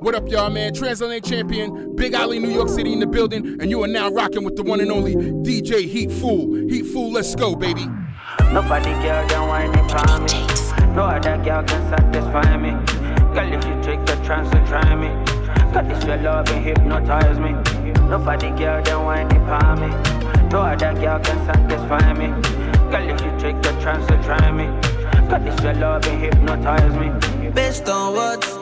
[0.00, 0.72] What up, y'all, man?
[0.72, 4.44] Transatlantic champion, Big Alley, New York City in the building, and you are now rocking
[4.44, 6.54] with the one and only DJ Heat Fool.
[6.70, 7.86] Heat Fool, let's go, baby.
[8.50, 10.94] Nobody girl don't whine it for me.
[10.94, 12.70] No other girl can satisfy me.
[13.34, 15.08] Girl, if you take the chance to try me,
[15.74, 17.52] got this your love and hypnotize me.
[18.08, 20.48] Nobody girl don't whine it for me.
[20.48, 22.28] No other girl can satisfy me.
[22.90, 24.64] Girl, if you take the chance to try me,
[25.28, 27.50] got this your love and hypnotize me.
[27.50, 28.59] Based on what?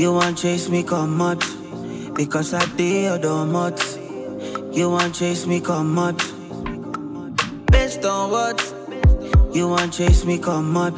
[0.00, 1.44] You want chase me come out
[2.14, 3.82] Because I did or much.
[4.72, 6.16] You want chase me come out
[7.70, 8.58] Based on what?
[9.52, 10.96] You want chase me come out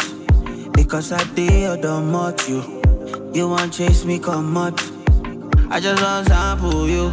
[0.74, 2.62] Because I did or much you.
[3.34, 4.80] You want chase me come out
[5.68, 7.12] I just want sample you.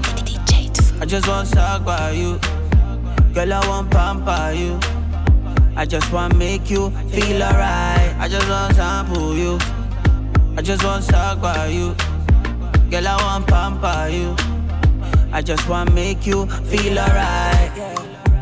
[1.01, 2.39] I just want talk by you.
[3.33, 4.79] Girl I want pamper you.
[5.75, 8.15] I just want make you feel alright.
[8.19, 9.57] I just want sample you
[10.59, 11.09] I just want
[11.41, 11.95] by you.
[12.91, 14.35] Girl, I want pamper you.
[15.31, 17.71] I just want make you feel alright.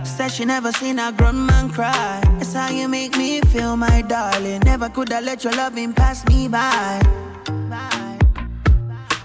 [0.03, 2.19] Said she never seen a grown man cry.
[2.39, 4.61] That's how you make me feel, my darling.
[4.61, 7.03] Never could I let your loving pass me by.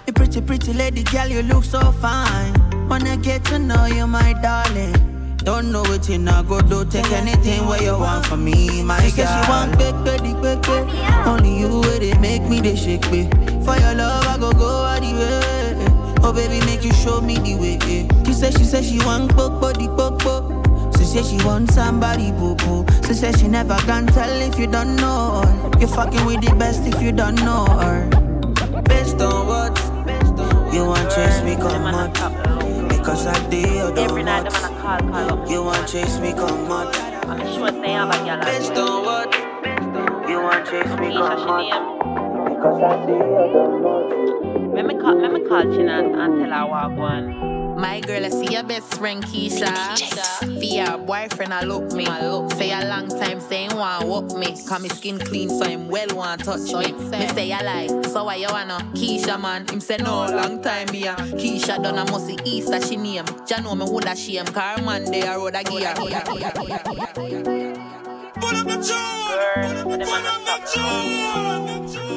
[0.05, 2.53] You pretty, pretty lady, girl, you look so fine.
[2.87, 5.12] Wanna get to know you, my darling.
[5.43, 6.85] Don't know what you not go do.
[6.85, 9.25] Take anything what you want from me, my she girl.
[9.27, 10.95] She say she want big, big, big, big.
[11.27, 13.29] Only you where they make me they shake me.
[13.65, 16.23] For your love, I go go all the way.
[16.23, 17.77] Oh baby, make you show me the way.
[18.25, 20.95] She say she say she want bok body bok bok.
[20.97, 22.85] She say she want somebody boo boo.
[23.05, 25.79] She say she never can tell if you don't know her.
[25.79, 28.07] You fucking with the best if you don't know her.
[28.83, 29.77] Based on what?
[30.73, 32.13] You want chase me come on.
[33.03, 35.49] Cause I did oh, Every night them wanna call, call up.
[35.49, 36.87] You want to chase me, come on.
[37.29, 38.43] I'm sure they have a girl.
[38.43, 39.33] Based on what?
[40.29, 41.65] You want to chase me, come on.
[42.53, 46.95] Because I did Let me call, let me call China and, and tell her what
[46.97, 47.52] going.
[47.83, 49.67] My girl, I see your best friend Keisha.
[50.39, 52.05] For your boyfriend, I look me.
[52.55, 54.53] Say a long time saying want whoop me.
[54.53, 56.93] Cause my skin clean, so him well want touch me.
[56.93, 58.77] Me say I lie, so why you wanna?
[58.95, 61.13] Keisha man, him say no, long time me a.
[61.15, 63.25] Keisha done a musty Easter she name.
[63.45, 65.93] Ja know me woulda shame, car man they a road a gear.
[65.93, 66.07] Girl,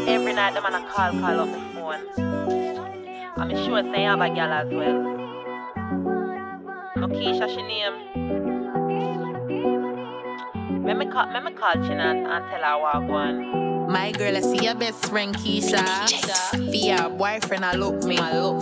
[0.09, 2.03] Every night them wanna call, call up my phone.
[3.37, 5.36] I'm sure they have a girl as well.
[7.09, 7.97] Keisha, she name.
[10.83, 13.76] Me call, me call Chin and, tell her what going.
[13.89, 15.85] My girl, I see your best friend Keisha.
[16.51, 18.17] For your boyfriend, I look me.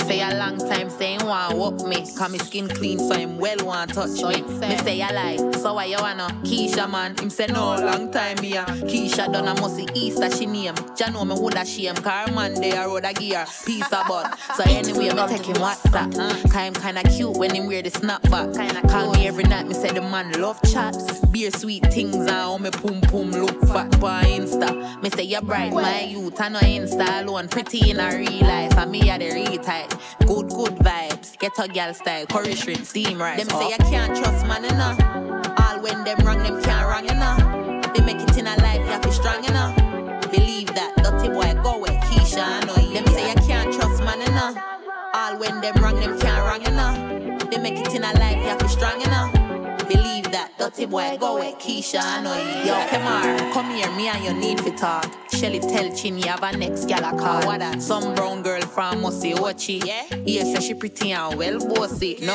[0.05, 1.97] Say a long time saying want whoop me.
[1.97, 4.43] Cause my skin clean, so him well want touch me.
[4.43, 5.55] Me say I like.
[5.55, 6.27] so why you wanna?
[6.45, 8.65] Keisha man, him say no, long time me a.
[8.65, 10.75] Keisha done a musty Easter she name.
[10.99, 13.47] Ja know me woulda shame, car man they a road a gear.
[13.65, 14.31] Piece of bud.
[14.56, 16.19] So anyway, me take him WhatsApp.
[16.19, 18.55] Uh, cause him kinda cute when him wear the snapback.
[18.55, 21.21] Kinda call me every night, me say the man love chats.
[21.27, 25.03] Beer sweet things and how me pum pum look fat by Insta.
[25.03, 26.41] Me say you're bright, my youth.
[26.41, 28.76] I know Insta alone, pretty in a real life.
[28.76, 29.91] And me are the real type.
[30.20, 31.38] Good, good vibes.
[31.38, 33.38] Get a girl style, curry shrimp, steam rice.
[33.38, 34.98] Them say I can't trust man, enough.
[35.60, 37.94] All when them wrong, them can't wrong, enough.
[37.94, 39.76] They make it in a life, you have to strong, enough.
[40.30, 42.75] Believe that, dirty boy, go with Keisha, I know.
[42.75, 44.56] Them say I can't trust man, enough.
[45.14, 47.50] All when them wrong, them can't wrong, enough.
[47.50, 49.04] They make it in a life, you have to strong, you.
[49.04, 49.34] Believe
[50.34, 52.67] that, dirty boy, go with Keisha, I know you.
[52.67, 55.09] Yo, Kemar, come here, me and you need to talk.
[55.31, 57.45] Shelly tell Chin you have a next gal a call.
[57.47, 57.81] What that?
[57.81, 59.84] Some brown girl from Mossy Ochi.
[59.84, 60.05] Yeah?
[60.25, 62.19] Yeah, say she pretty and well bossy.
[62.21, 62.33] No,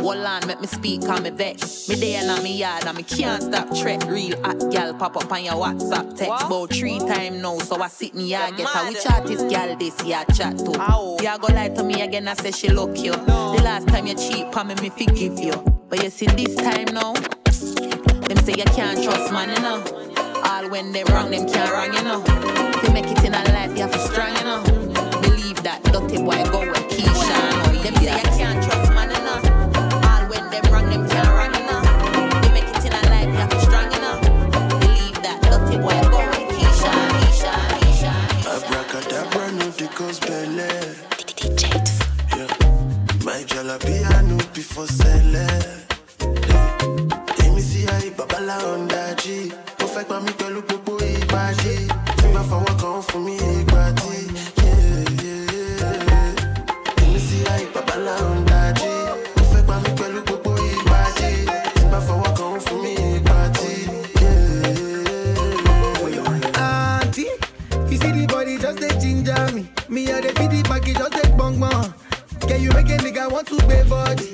[0.00, 1.88] hold on, make me speak, call me vex.
[1.88, 4.04] Me there in me yard and me can't stop threat.
[4.04, 6.46] Real hot gal pop up on your WhatsApp text.
[6.46, 8.88] About three times now, so I sit in yard get her.
[8.88, 10.72] Which artist gal this ya chat to?
[10.78, 11.18] Ow.
[11.20, 13.12] You go lie to me again, I say she look you.
[13.12, 13.56] No.
[13.56, 15.75] The last time you cheat, pa me, me forgive you.
[15.88, 19.82] But you see this time now, them say you can't trust man, you know.
[20.44, 22.22] All when they wrong, them can't wrong, you know.
[22.24, 24.62] To make it in a life, you have to strong, you know.
[25.22, 27.82] Believe that dirty boy go with Keisha, you know.
[27.82, 29.38] Them say you can't trust man, you know.
[30.10, 31.80] All when them wrong, them can't wrong, you know.
[32.42, 34.18] To make it in a life, you have to strong, you know.
[34.80, 38.12] Believe that dirty boy go with Keisha, Keisha, Keisha.
[38.58, 40.66] Abracadabra, no the cause belly.
[42.36, 42.50] Yeah.
[43.24, 44.22] My jalapia
[44.56, 45.84] before selling.
[47.44, 49.02] Èmi sí ayé babalá ọ̀ndà.
[49.80, 51.74] Mo fẹ́ pa mí pẹ̀lú gbogbo ìpàdé.
[52.18, 53.34] Tí bá fọwọ́ kan fún mi
[54.00, 54.18] tí.
[57.02, 58.60] Èmi sí ayé babalá ọ̀ndà.
[59.36, 61.30] Mo fẹ́ pa mí pẹ̀lú gbogbo ìpàdé.
[61.74, 63.70] Tí bá fọwọ́ kan fún mi ìgbà tí.
[66.64, 67.32] Auntie,
[67.90, 69.62] you see the body just dey ginger me.
[69.88, 71.92] Me I dey back back, just bong bong.
[72.48, 74.30] Can you make a nigga want to pay body?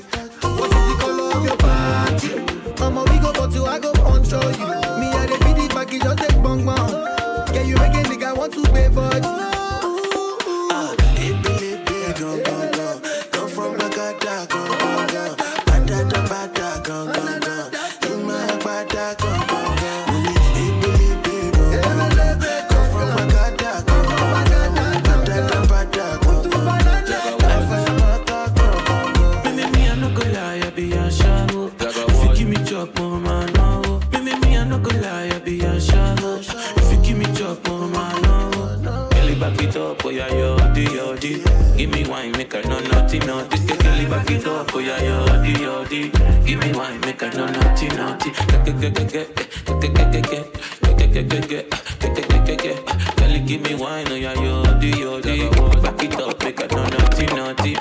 [39.74, 41.42] it up, oh yeah, yo, di, yo, di.
[41.76, 43.42] Give me wine, make I know nothing, no.
[43.44, 46.10] This take a back it up, oh yeah, yo, di, yo, di.
[46.44, 48.32] Give me wine, make I know nothing, nothing.
[48.32, 50.50] Get, get, get, get, get, get, get, get, get,
[50.98, 52.86] get, get, get, get,
[53.16, 55.48] Girl, give me wine, oh yeah, yo, di, yo, di.
[55.80, 57.76] Back it up, make I know nothing, nothing.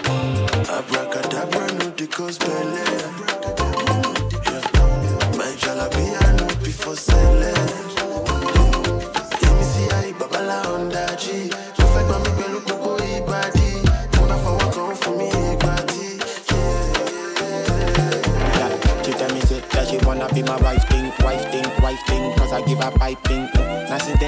[0.71, 2.90] Abracadabra, no, the cause belly.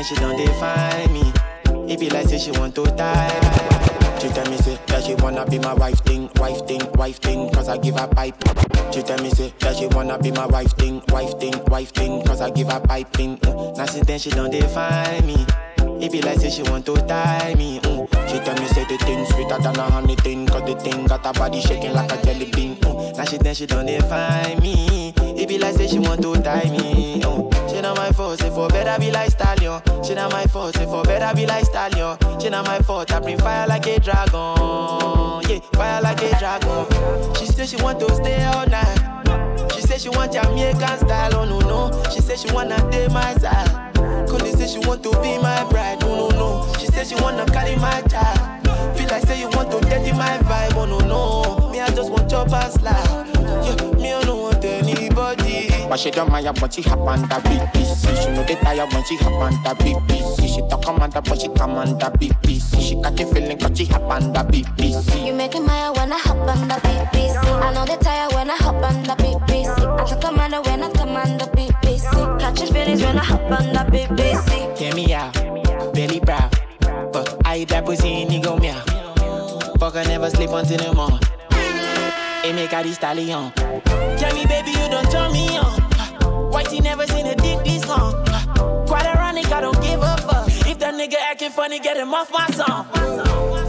[0.03, 1.31] She don't define me.
[1.91, 3.47] It be like say she want to tie me.
[3.47, 5.05] Mm.
[5.05, 8.35] She wanna be my wife think, wife think, wife think, cause I give a pipe
[8.93, 12.25] She tell me sit, that she wanna be my wife think, wife think, wife think,
[12.25, 13.37] cause I give a pipe in
[13.75, 15.45] Nothing then she don't defy me.
[16.01, 17.81] It be like say she wanna tie me.
[18.27, 20.47] She tell me say the thing sweeter than a honey thing.
[20.47, 22.77] Cause the thing got her body shaking like a jelly bean.
[22.77, 23.17] Mm.
[23.17, 25.13] Now she then she don't define me.
[25.35, 27.21] It be like say she want to tie me.
[27.21, 27.69] Mm.
[27.69, 29.81] She not my fault, say for better be like stallion.
[30.03, 32.17] She not my fault, say for better be like stallion.
[32.39, 35.41] She not my fault, I bring fire like a dragon.
[35.49, 37.35] Yeah, fire like a dragon.
[37.35, 39.71] She say she want to stay all night.
[39.73, 42.03] She say she want Jamaican style, oh no no.
[42.11, 43.93] She say she wanna date my side.
[44.27, 46.73] Cause say she want to be my bride, no no no.
[46.79, 48.97] She say she wanna carry my child.
[48.97, 51.69] Feel like say you want to dirty my vibe, oh no no.
[51.71, 53.27] Me I just want your past life.
[53.65, 54.11] Yeah, me
[55.93, 58.23] But she don't mind when she hop on the BBC.
[58.23, 60.55] She know they tired when she hop on the BBC.
[60.55, 62.81] She talk commander but she command the BBC.
[62.81, 65.27] She got the feeling cause she hop on the BBC.
[65.27, 67.45] You make me mad when I hop on the BBC.
[67.45, 70.01] I know they tired when I hop on the BBC.
[70.01, 72.39] I talk commander when I command the BBC.
[72.39, 74.75] Catching feelings when I hop on the BBC.
[74.75, 76.49] Hear me out, belly brow.
[77.11, 78.79] But I that pussy in go meow.
[79.77, 81.19] Fuck I never sleep until the morning.
[82.45, 83.51] It make these stallion.
[83.53, 85.82] Tell me, baby, you don't turn me on.
[86.63, 88.13] Whitey never seen a dick this long.
[88.87, 90.47] Quite ironic, I don't give a fuck.
[90.65, 92.87] If that nigga acting funny, get him off my song.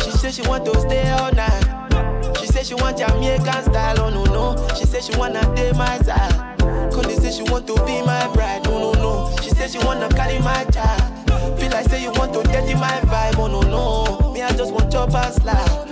[0.00, 2.38] She said she want to stay all night.
[2.38, 4.68] She said she want Jamaican style, oh no no.
[4.76, 6.58] She said she wanna date my side.
[6.92, 9.36] Cause say she want to be my bride, no no no.
[9.42, 11.58] She said she wanna carry my child.
[11.58, 14.32] Feel like say you want to dirty my vibe, oh no no.
[14.32, 15.86] Me I just want your past life.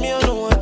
[0.00, 0.52] Me I don't want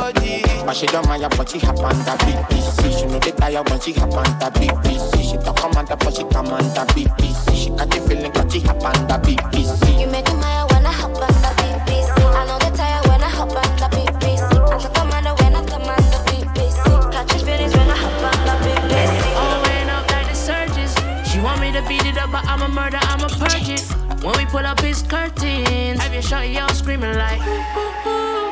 [0.00, 0.42] anybody.
[0.64, 2.98] But she don't mind when she hop on the BBC.
[3.00, 5.30] She know they tired when she hop on the BBC.
[5.30, 7.54] She talk commander but she command the BBC.
[7.56, 10.00] She got the feeling cause she hop on the BBC.
[10.00, 12.16] You make me mad when I hop on the BBC.
[12.18, 14.52] I know they tired when I hop on the BBC.
[14.56, 17.12] I talk commander when I command the BBC.
[17.12, 19.22] Catch your feelings when I hop on the BBC.
[19.36, 20.92] Oh, when up like the surges.
[21.30, 23.82] She want me to beat it up, but I'm a murder, I'm a purge it.
[24.22, 27.40] When we pull up his curtains, have your shot, y'all screaming like.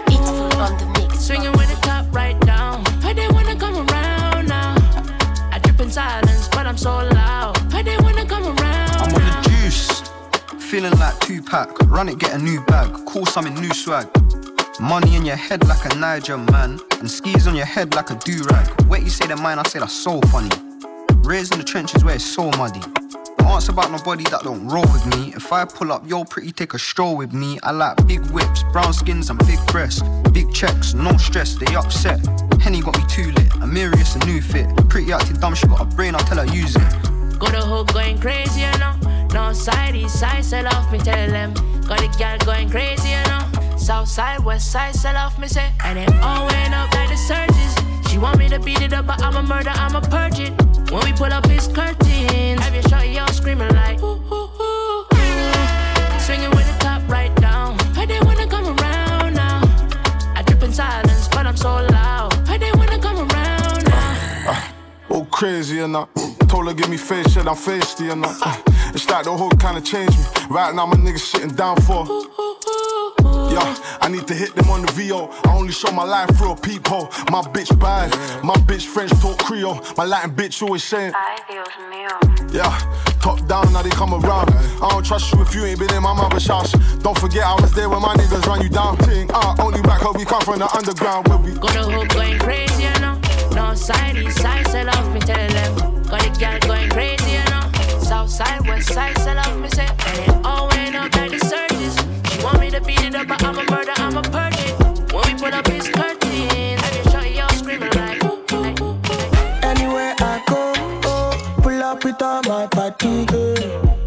[0.09, 0.98] It's on the mix.
[1.19, 2.85] Swinging with the top right down.
[3.03, 4.75] Heard they wanna come around now.
[5.53, 7.57] I drip in silence, but I'm so loud.
[7.73, 8.97] Heard they wanna come around.
[8.97, 10.03] I'm on the juice,
[10.71, 11.79] feeling like Tupac.
[11.91, 14.09] Run it, get a new bag, call something new swag.
[14.81, 18.15] Money in your head like a Niger man, and skis on your head like a
[18.15, 18.83] do rag.
[18.89, 20.51] Wait, you say the mine, I say that's so funny.
[21.25, 22.81] Raised in the trenches where it's so muddy.
[23.49, 25.33] Ask about nobody that don't roll with me.
[25.35, 27.59] If I pull up, yo, pretty, take a stroll with me.
[27.63, 30.03] I like big whips, brown skins, and big breasts.
[30.33, 32.21] Big checks, no stress, they upset.
[32.61, 34.69] Henny got me too lit, Amirius a new fit.
[34.91, 37.39] Pretty acting dumb, she got a brain, I'll tell her use it.
[37.39, 38.95] Go the hook going crazy, you know.
[39.33, 41.55] No side, east side, sell off, me tell them.
[41.89, 43.77] Got a girl going crazy, you know.
[43.79, 45.73] South side, west side, sell off, me say.
[45.85, 48.11] And it all went up like the surges.
[48.11, 50.68] She want me to beat it up, but I'm a murder, I'm a purge it.
[50.91, 54.01] When we pull up his curtains, have your shot, y'all screaming like.
[54.01, 56.19] Ooh, ooh, ooh, ooh.
[56.19, 57.79] Swinging with the top right down.
[57.95, 59.61] Heard they wanna come around now.
[60.35, 62.33] I drip in silence, but I'm so loud.
[62.49, 64.71] Heard they wanna come around now.
[65.11, 66.09] All oh, crazy and that.
[66.49, 68.63] Told her give me face shit, I'm feisty and that.
[68.95, 70.25] It's like the whole kinda changed me.
[70.49, 72.07] Right now my niggas sitting down for.
[73.59, 75.31] Yeah, I need to hit them on the VO.
[75.45, 77.07] I only show my life through a peephole.
[77.31, 78.11] My bitch bad,
[78.45, 79.81] my bitch French talk Creole.
[79.97, 81.13] My Latin bitch always saying,
[82.53, 82.79] Yeah,
[83.21, 84.51] top down, now they come around.
[84.83, 86.73] I don't trust you if you ain't been in my mother's house.
[86.99, 88.97] Don't forget I was there when my niggas run you down.
[88.99, 92.09] Ting, ah, only back up, we come from the underground where we Go to hoop
[92.11, 93.21] going crazy, you know.
[93.53, 96.03] No side, east side, sell off me, tell them.
[96.05, 98.01] Got the girl going crazy, you know.
[98.01, 99.89] South side, west side, sell off me, say.
[100.07, 100.78] And it all
[102.79, 104.59] to beat it up, but I'm a murder, I'm a purge.
[105.13, 108.23] When we put up his curtains, I just shot y'all screaming like.
[108.25, 108.99] ooh, ooh, ooh.
[109.63, 110.73] Anywhere I go,
[111.05, 113.27] oh, pull up with all my party.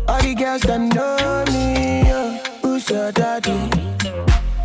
[0.08, 2.06] All the girls that know me,
[2.62, 3.52] who's your daddy?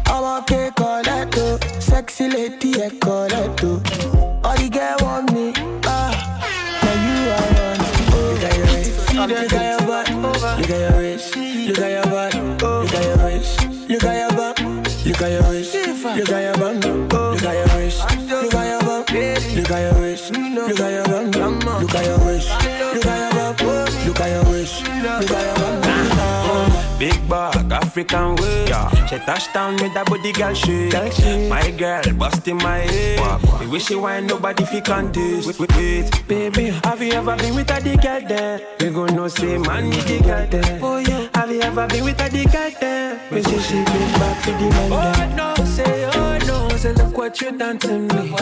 [0.07, 3.81] I'm okay, Coletto, sexy lady, I Coletto.
[4.45, 5.53] All the girls want me,
[5.85, 6.13] ah,
[6.83, 7.81] now you are one.
[8.13, 10.11] Oh, look at your waist, look at your butt,
[10.59, 12.35] look at your waist, look at your butt,
[14.07, 14.61] at your butt,
[15.05, 18.81] look at your waist, look at your butt, look at your waist, look at your
[18.81, 21.35] butt, look at your waist, look at your butt,
[21.83, 22.49] look at your waist,
[22.95, 26.99] look at your butt, look at your waist, look at your butt.
[26.99, 28.73] Big bag, African waist.
[29.11, 30.93] She touch down with that body girl shit.
[31.49, 33.61] My girl, busting my head.
[33.61, 35.47] We wish you wine nobody fi contest.
[35.47, 38.61] Wait, wait, wait, baby, have you ever been with a the girl there?
[38.81, 40.81] We gon' know say man need the girl there.
[40.83, 41.26] Oh yeah.
[41.49, 43.21] You ever been with a girl there?
[43.31, 44.93] We say she bring back for the man.
[44.93, 48.35] Oh no, say oh no, say look what you done to me.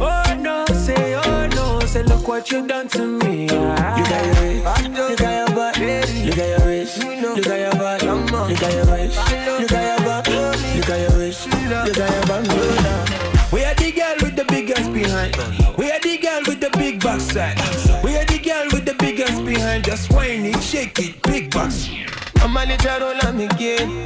[0.00, 3.48] Oh no, say oh no, say look what you done to me.
[3.48, 7.74] Look at your waist, look at your butt, look at your waist, look at your
[7.74, 11.96] butt, look at your waist, look at your butt, look at your waist, look at
[11.98, 13.52] your butt.
[13.52, 15.36] We are the girl with the biggest behind.
[15.76, 17.56] We are the girl with the big backside.
[18.04, 19.84] We are the girl with the biggest behind.
[19.84, 21.22] Just whine it, shake it,
[21.58, 24.04] I'm a little roll on me again.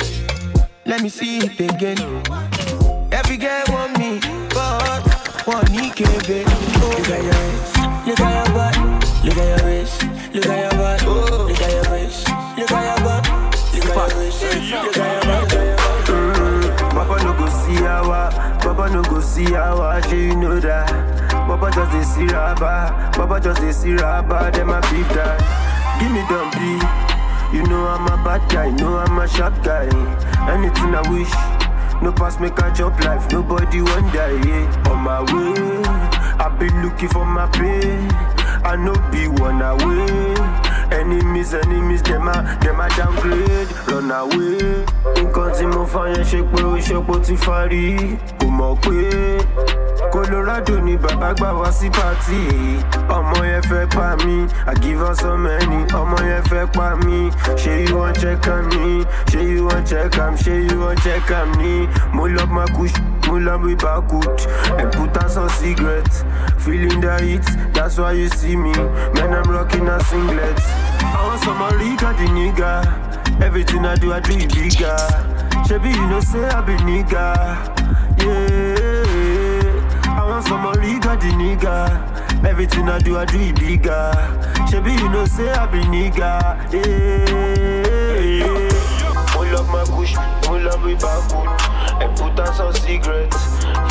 [0.87, 1.99] Let me see it again.
[3.13, 4.21] Every girl want me,
[4.55, 5.03] but
[5.47, 6.45] one me can't be.
[6.45, 8.77] Look at your waist, look at your butt,
[9.25, 10.03] look at your waist,
[10.33, 13.27] look at your butt, look at your waist, look at your butt,
[13.75, 16.07] look at your waist, look at your butt, look at your butt.
[16.07, 18.31] Mm, Papa no go see our,
[18.61, 20.89] Papa no go see our, she you know that.
[21.31, 25.67] Papa just dey see rubber, Papa just dey see rubber, them a beef that.
[26.01, 26.79] Give me dumpy,
[27.53, 29.87] you know I'm a bad guy, you know I'm a sharp guy.
[30.51, 31.33] Anything I wish,
[32.03, 34.41] no pass make a chop life, nobody want die.
[34.47, 34.91] Yeah.
[34.91, 35.83] On my way,
[36.39, 37.97] I been looking for my pay,
[38.65, 40.35] I know be one away.
[40.93, 44.85] Enemies, enemies, them a, them a downgrade, run away.
[45.21, 48.17] Nǹkan tí mo fa yẹn ṣe pé ó ṣe pé ó ti farí.
[48.41, 48.99] Kò mọ̀ pé
[50.11, 52.41] Colorado ni bàbá gbà wá sí pàtì.
[53.09, 55.85] Ọmọ yẹn fẹ́ pa mí, I give her so many.
[55.95, 59.05] Ọmọ yẹn fẹ́ pa mí, ṣé you wan check am ni?
[59.27, 60.35] Ṣé you wan check am?
[60.37, 61.87] Ṣé you wan check am ni?
[62.13, 62.93] Mo lọ ma kush,
[63.27, 64.47] mo lọ bí bakut.
[65.21, 66.25] On some cigarette,
[66.59, 68.73] feeling the heat, that's why you see me.
[69.15, 70.59] Man, I'm rocking a singlet.
[71.15, 73.43] Want some Rica the nigga.
[73.43, 74.97] Everything I do, I do it bigger.
[75.67, 77.35] Shebi, you know, say I be nigga.
[78.25, 78.70] Yeah.
[80.19, 82.45] I want some Rica the nigga.
[82.45, 84.13] Everything I do, I do it bigger.
[84.69, 86.73] Shebi, you know, say I be nigga.
[86.73, 88.41] Yeah.
[89.33, 91.49] Pull up my kush, pull up my backwood.
[92.03, 93.37] And put on some cigarettes.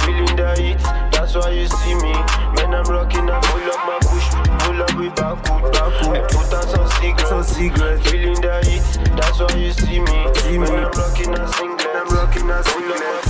[0.04, 0.80] Feeling the heat,
[1.12, 2.14] that's why you see me.
[2.56, 4.30] Man, I'm rocking up, pull up my kush,
[4.66, 6.18] pull up my backwood, backwood.
[6.18, 8.10] And put on some cigarettes, some cigarettes.
[8.10, 8.84] Feeling the heat,
[9.16, 10.34] that's why you see me.
[10.36, 10.66] See me.
[10.66, 13.22] Man, I'm rocking a singlet, them rocking a sleepless eh?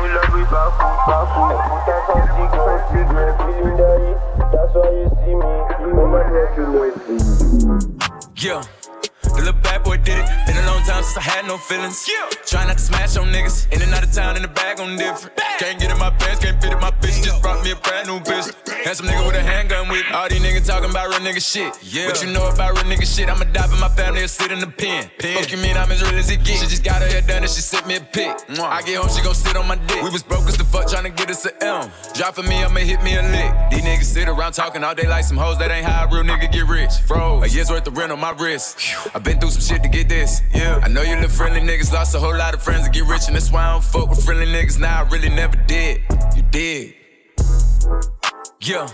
[0.00, 0.24] we Put a
[2.06, 2.36] something,
[3.38, 3.98] feeling that
[4.52, 6.06] That's why you see me, you know
[8.36, 8.81] Yeah.
[9.22, 10.26] The little bad boy did it.
[10.46, 12.06] Been a long time since I had no feelings.
[12.08, 12.28] Yeah.
[12.44, 13.72] Try not to smash on niggas.
[13.72, 15.36] In and out of town in the bag on different.
[15.58, 17.22] Can't get in my pants, can't fit in my bitch.
[17.22, 18.52] Just brought me a brand new bitch.
[18.84, 20.04] Had some nigga with a handgun with.
[20.12, 21.72] All these niggas talking about real nigga shit.
[21.82, 22.06] Yeah.
[22.06, 23.28] What you know about real nigga shit?
[23.28, 25.10] I'ma die for my family or sit in the pen.
[25.18, 25.38] pen.
[25.38, 26.60] Fuck you mean I'm as real as it gets.
[26.60, 28.36] She just got her hair done and she sent me a pic.
[28.60, 30.02] I get home, she gon' sit on my dick.
[30.02, 31.90] We was broke as the fuck trying to get us a M.
[32.14, 33.70] Drop for me, I'ma hit me a lick.
[33.70, 35.58] These niggas sit around talking all day like some hoes.
[35.58, 36.92] That ain't how a real nigga get rich.
[37.06, 37.44] Froze.
[37.44, 38.78] A year's worth of rent on my wrist.
[39.14, 40.40] I been through some shit to get this.
[40.54, 40.80] Yeah.
[40.82, 43.26] I know you little friendly niggas lost a whole lot of friends to get rich,
[43.26, 44.80] and that's why I don't fuck with friendly niggas.
[44.80, 46.00] Now I really never did.
[46.34, 46.94] You did.
[48.60, 48.88] Yeah.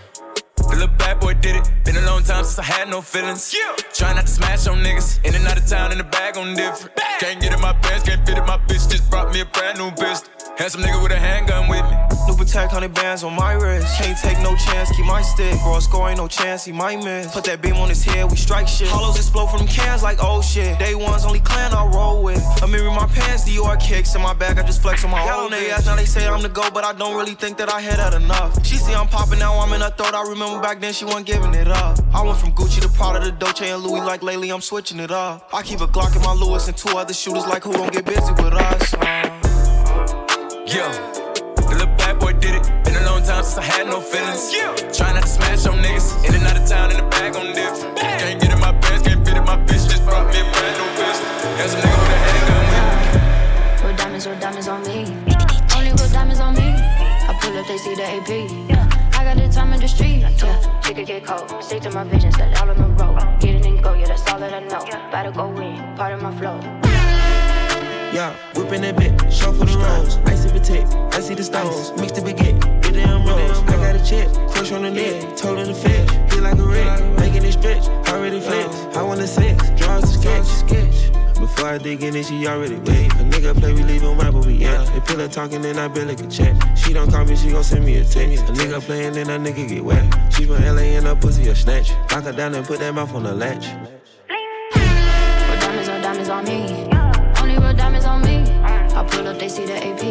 [0.57, 1.71] The little bad boy did it.
[1.85, 3.55] Been a long time since I had no feelings.
[3.55, 3.77] Yeah.
[3.95, 5.25] Try not to smash on niggas.
[5.25, 6.97] In and out of town in the bag on different.
[7.21, 8.91] Can't get in my pants, can't fit in my bitch.
[8.91, 10.29] Just brought me a brand new bitch.
[10.59, 11.97] Handsome nigga with a handgun with me.
[12.27, 13.97] New Patek, hundred bands on my wrist.
[13.97, 15.55] Can't take no chance, keep my stick.
[15.63, 17.33] Bro, score ain't no chance, he might miss.
[17.33, 18.89] Put that beam on his head, we strike shit.
[18.89, 20.77] Hollows explode from cans like old shit.
[20.81, 22.43] Day one's only clan I roll with.
[22.61, 25.23] A mirror in my pants, Dior kicks in my back, I just flex on my
[25.31, 25.45] own.
[25.45, 27.73] on their ass, now they say I'm the go, but I don't really think that
[27.73, 28.67] I had that enough.
[28.67, 30.15] She see I'm popping now, I'm in her throat.
[30.15, 32.01] I remember back then she wasn't giving it up.
[32.13, 35.13] I went from Gucci to Prada to Dolce and Louis, like lately I'm switching it
[35.13, 35.49] up.
[35.55, 38.05] I keep a Glock in my Louis and two other shooters, like who gon' get
[38.05, 38.95] busy with us?
[38.95, 39.28] Uh.
[40.69, 40.93] Yeah
[41.57, 42.63] The little bad boy did it.
[42.85, 44.53] Been a long time since I had no feelings.
[44.53, 44.77] Yeah.
[44.93, 46.29] Try not to smash on niggas.
[46.29, 47.97] In and out of town, in the bag on different.
[47.97, 49.89] Can't get in my pants, can't fit in my bitch.
[49.89, 51.21] Just brought me a brand new bitch.
[51.57, 53.89] There's a nigga with a handgun with me.
[53.89, 54.99] Real diamonds, real diamonds on me.
[55.73, 56.69] Only real diamonds on me.
[56.69, 58.31] I pull up, they see the AP.
[58.69, 59.17] Yeah.
[59.17, 60.21] I got the time in the street.
[60.21, 60.81] Yeah.
[60.85, 61.65] She could get cold.
[61.65, 63.17] Stick to my vision, set out on the road.
[63.41, 64.85] Get it and go, yeah, that's all that I know.
[65.11, 66.88] Better go in, part of my flow.
[68.13, 70.17] Yeah, whipping that bit, show for the rolls.
[70.25, 71.93] Icy protect, I see the stones.
[72.01, 73.59] Mix the baguette, get them rolls.
[73.69, 76.33] I got a check, crush on the neck, told in the fetch.
[76.33, 78.75] Feel like a wreck, making it stretch, already flex.
[78.97, 80.47] I want the sex, draws the sketch.
[80.47, 81.13] sketch.
[81.39, 83.13] Before I dig in it, she already wet.
[83.13, 84.87] A nigga play, we leave him right where we at.
[84.87, 86.57] They pillow talking, then I barely can chat.
[86.79, 88.45] She don't call me, she gon' send me a text.
[88.45, 90.33] A nigga playing, then a nigga get wet.
[90.33, 91.93] She from LA and her pussy a snatch.
[92.11, 93.67] Lock her down and put that mouth on the latch.
[95.61, 96.98] Diamonds on diamonds on me
[99.11, 100.03] pull up, they see the AP.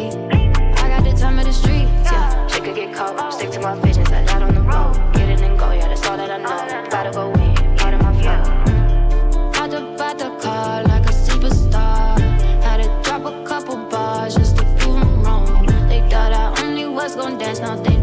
[0.82, 2.46] I got the time of the streets, yeah.
[2.46, 4.94] She could get caught, stick to my visions, I out on the road.
[5.14, 6.90] Get it and go, yeah, that's all that I know.
[6.90, 8.40] Gotta go in, part of my flow.
[9.60, 12.18] Out the, out the car like a superstar.
[12.62, 15.66] Had to drop a couple bars just to prove them wrong.
[15.88, 17.97] They thought I only was gonna dance, now they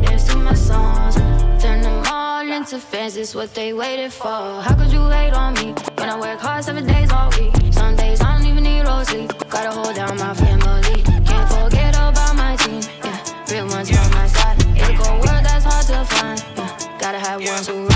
[2.65, 4.61] all into fans, it's what they waited for.
[4.61, 7.53] How could you hate on me when I work hard seven days all week?
[7.71, 9.31] Some days I don't even need no sleep.
[9.49, 11.03] Gotta hold down my family.
[11.03, 12.81] Can't forget about my team.
[13.03, 14.57] Yeah, real ones by my side.
[14.77, 16.39] It's a cold world that's hard to find.
[16.57, 17.94] Yeah, gotta have ones who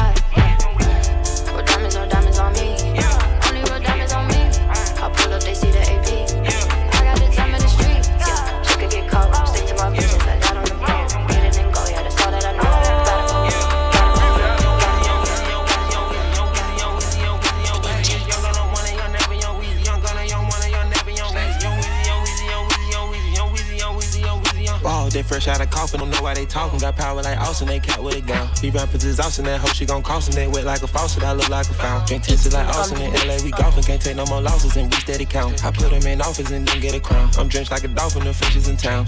[25.29, 26.79] fresh out of coffin, don't know why they talking.
[26.79, 28.49] Got power like Austin, they cat with a gun.
[28.61, 30.35] Be rappers is Austin, that hoe she gon' cost them.
[30.35, 32.07] They wet like a faucet, I look like a fountain.
[32.07, 34.99] Drink tested like Austin in LA, we golfing, can't take no more losses and we
[34.99, 35.63] steady count.
[35.63, 37.29] I put them in office and then get a crown.
[37.37, 39.05] I'm drenched like a dolphin, the fishes in town.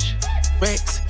[0.62, 1.02] Rex,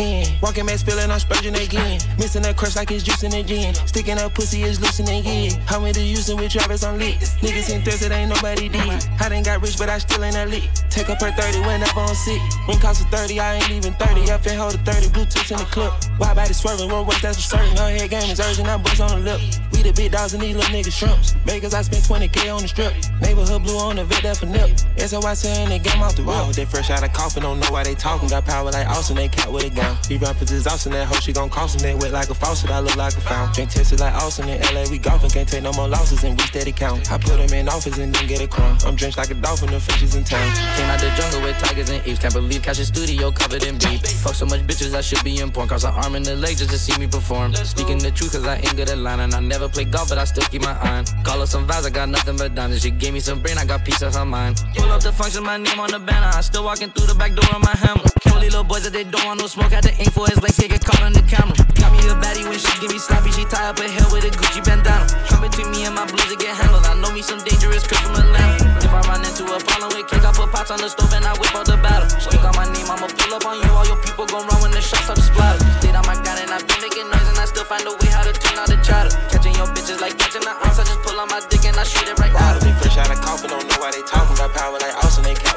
[0.00, 0.26] in.
[0.40, 2.00] Walking back spilling, I'm spurging again.
[2.18, 3.74] Missing that crush like it's juice in juicing again.
[3.74, 5.50] Sticking up pussy is loosening yeah.
[5.66, 7.16] How many the using with Travis on lit?
[7.42, 9.04] Niggas in thirst, it ain't nobody did.
[9.20, 10.70] I done got rich, but I still ain't elite.
[10.90, 12.42] Take up her 30 whenever I'm sick.
[12.66, 14.30] When cost a 30, I ain't even 30.
[14.30, 15.92] Up and hold a 30, Bluetooth in the clip.
[16.18, 17.76] Why body swerving, roll work, that's for certain.
[17.76, 19.40] Her head game is urgent, I bust on the lip.
[19.72, 21.32] We the big dogs and these little niggas shrimps.
[21.46, 22.92] Bakers, I spent 20k on the strip.
[23.22, 24.76] Neighborhood blue on the vet, that for nip.
[24.98, 26.54] SOY saying they game off the road.
[26.54, 28.28] They fresh out of coffin, don't know why they talking.
[28.28, 29.96] Got power like Austin, they cat with a gun.
[30.08, 31.82] These rappers is Austin, that hoe she gon' cost them.
[31.82, 33.54] They wet like a faucet, I look like a fountain.
[33.54, 36.44] Drink tested like Austin in LA, we golfing, can't take no more losses and we
[36.46, 37.10] steady count.
[37.10, 38.76] I put them in office and then get a crown.
[38.84, 40.50] I'm drenched like a dolphin, the fishes in town.
[40.80, 43.76] Came out the jungle with tigers and apes, can't believe catch a studio covered in
[43.76, 44.00] beef.
[44.00, 45.68] Fuck so much bitches, I should be in porn.
[45.68, 47.54] Cross an arm and a leg just to see me perform.
[47.54, 49.20] Speaking the truth, cause I ain't good at lying.
[49.20, 51.04] And I never play golf, but I still keep my eye on.
[51.22, 52.82] Call her some vibes, I got nothing but diamonds.
[52.82, 54.64] She gave me some brain, I got peace of her mind.
[54.74, 56.30] Pull up the function, my name on the banner.
[56.32, 58.19] I still walking through the back door of my hammer.
[58.40, 59.68] Only little boys that they don't want no smoke.
[59.68, 61.52] Had to aim for his legs, he get caught on the camera.
[61.76, 63.28] Got me a baddie when she give me sloppy.
[63.36, 65.04] She tie up her hair with a Gucci bandana.
[65.28, 66.88] Come between me and my blues to get handled.
[66.88, 68.64] I know me some dangerous Chris from Atlanta.
[68.80, 71.28] If I run into a problem with cake, I put pots on the stove and
[71.28, 72.08] I whip out the battle.
[72.16, 73.68] Speak on my name, I'ma pull up on you.
[73.76, 75.60] All your people gon' run when the shots start to splatter.
[75.84, 78.08] Stayed on my gun and I been making noise and I still find a way
[78.08, 79.12] how to turn out the chatter.
[79.28, 80.80] Catching your bitches like catching the ounce.
[80.80, 82.56] I just pull on my dick and I shoot it right out.
[82.64, 84.32] They fresh out of coffin, don't know why they talking.
[84.40, 85.49] Got power like Austin, they a gun.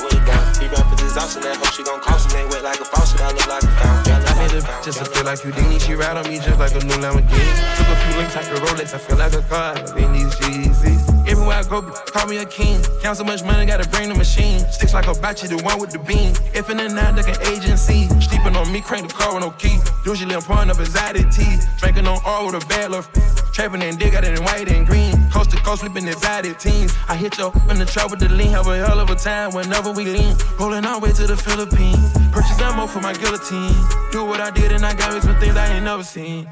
[1.16, 3.72] Austin, that hoe she gon' cost me wet like a faucet, I look like a
[3.78, 4.18] fountain.
[4.26, 5.78] I made a just to feel like Houdini.
[5.78, 7.54] She ride on me just like a new Lamborghini.
[7.78, 8.94] Took a few links, like a Rolex.
[8.94, 9.78] I feel like a car.
[9.98, 11.14] In these Yeezys.
[11.30, 12.82] Everywhere I go, call me a king.
[13.02, 14.60] Count so much money, gotta bring the machine.
[14.72, 16.34] Sticks like a batchy, the one with the beam.
[16.54, 18.10] If in the night, like an agency.
[18.20, 19.78] Sleeping on me, crank the car with no key.
[20.06, 21.58] Usually I'm pouring up anxiety tea.
[21.78, 23.08] Drinking on all with a bad love.
[23.54, 25.14] Trapping and dig, got it in white and green.
[25.30, 26.92] Coast to coast, flipping it bad teens.
[27.08, 28.50] I hit yo in the trap with the lean.
[28.50, 30.36] Have a hell of a time whenever we lean.
[30.60, 32.02] Rolling our way to the Philippines.
[32.32, 33.76] Purchase ammo for my guillotine.
[34.12, 36.50] Do what I did and I got me some things I ain't never seen.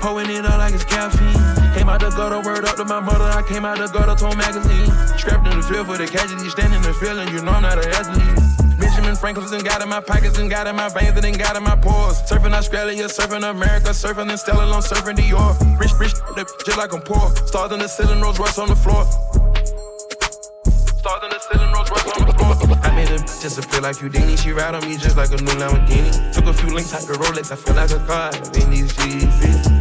[0.00, 1.76] Pouring it up like it's caffeine.
[1.76, 3.24] Came out the gutter, word up to my mother.
[3.24, 4.90] I came out the gutter, told magazine.
[5.18, 7.76] Strapped in the field for the casualty, standing the field, and you know I'm not
[7.76, 8.41] an athlete.
[9.02, 11.32] Benjamin Franklin sprinklers and got in my pockets and got in my veins and then
[11.32, 12.22] got in my pores.
[12.22, 15.58] Surfing Australia, surfing America, surfing in Stella, I'm surfing Dior.
[15.80, 16.12] Rich, rich,
[16.64, 17.34] just like I'm poor.
[17.46, 19.02] Stars in the ceiling, Rolls Royce on the floor.
[21.02, 22.01] Stars in the ceiling, Rolls Royce
[23.26, 24.36] disappear like Houdini.
[24.36, 26.10] She ride on me just like a new Lamborghini.
[26.32, 27.52] Took a few links, like a Rolex.
[27.52, 28.30] I feel like a car.
[28.58, 29.26] In these G's.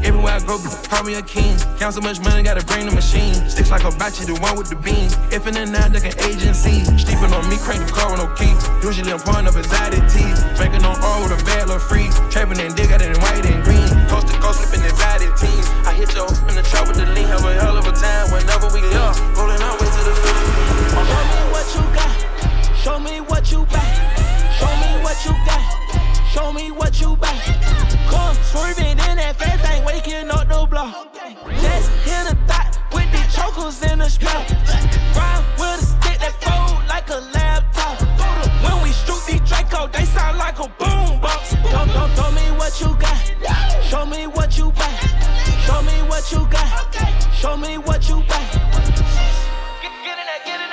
[0.03, 0.57] Everywhere I go,
[0.89, 1.57] call me a king.
[1.77, 3.33] Count so much money, gotta bring the machine.
[3.49, 5.15] Sticks like a batchy, the one with the beans.
[5.31, 6.83] If and then out like an agency.
[6.97, 8.53] Sleeping on me, crank the car with no key.
[8.83, 10.31] Usually I'm pouring up exotic tea.
[10.57, 12.09] Drinking on all with a bad little free.
[12.29, 13.89] Trapping and dig out in white and green.
[14.09, 15.67] Coast to coast, slipping exotic teams.
[15.85, 17.27] I hit yo in the trap with the lean.
[17.27, 19.15] Have a hell of a time whenever we up.
[19.37, 21.30] Rolling our way to the Philippines.
[22.83, 23.93] Show me what you back.
[24.57, 26.27] Show me what you got.
[26.33, 27.39] Show me what you back.
[28.09, 31.13] Come swerving in that fast thing, waking up the block.
[31.61, 34.49] Just hit a thought with the chokers in the spot.
[35.13, 38.01] Ride with a stick that fold like a laptop.
[38.65, 41.53] When we shoot these Draco, they sound like a boom box.
[41.69, 43.83] Don't, don't, show me what you got.
[43.83, 44.97] Show me what you back.
[45.67, 47.33] Show me what you got.
[47.35, 48.41] Show me what you back.
[50.41, 50.70] When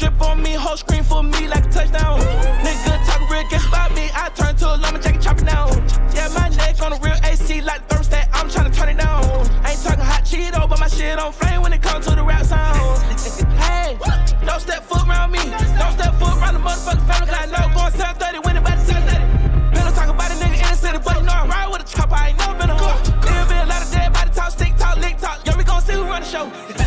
[0.00, 2.18] drip on me, whole screen for me like a touchdown.
[2.64, 5.68] Nigga talk real guess about me, I turn to a llama jacket, chop it down.
[6.16, 9.22] Yeah, my neck on a real AC like thermostat, I'm tryna turn it down.
[9.62, 12.24] I ain't talking hot Cheeto, but my shit on flame when it comes to the
[12.24, 12.80] rap sound.
[13.60, 13.98] hey,
[14.46, 15.44] don't step foot around me,
[15.76, 18.78] don't step foot around the motherfucking family, cause I know going 730 when it about
[18.80, 19.76] to 730.
[19.76, 21.88] Been talk about a nigga in the city, but you know I ride with a
[21.92, 22.96] chopper, I ain't never been a hoe.
[23.20, 25.44] There'll be a lot of dead body talk, stick talk, lick talk.
[25.44, 26.79] Yeah, we gon' see who run the show.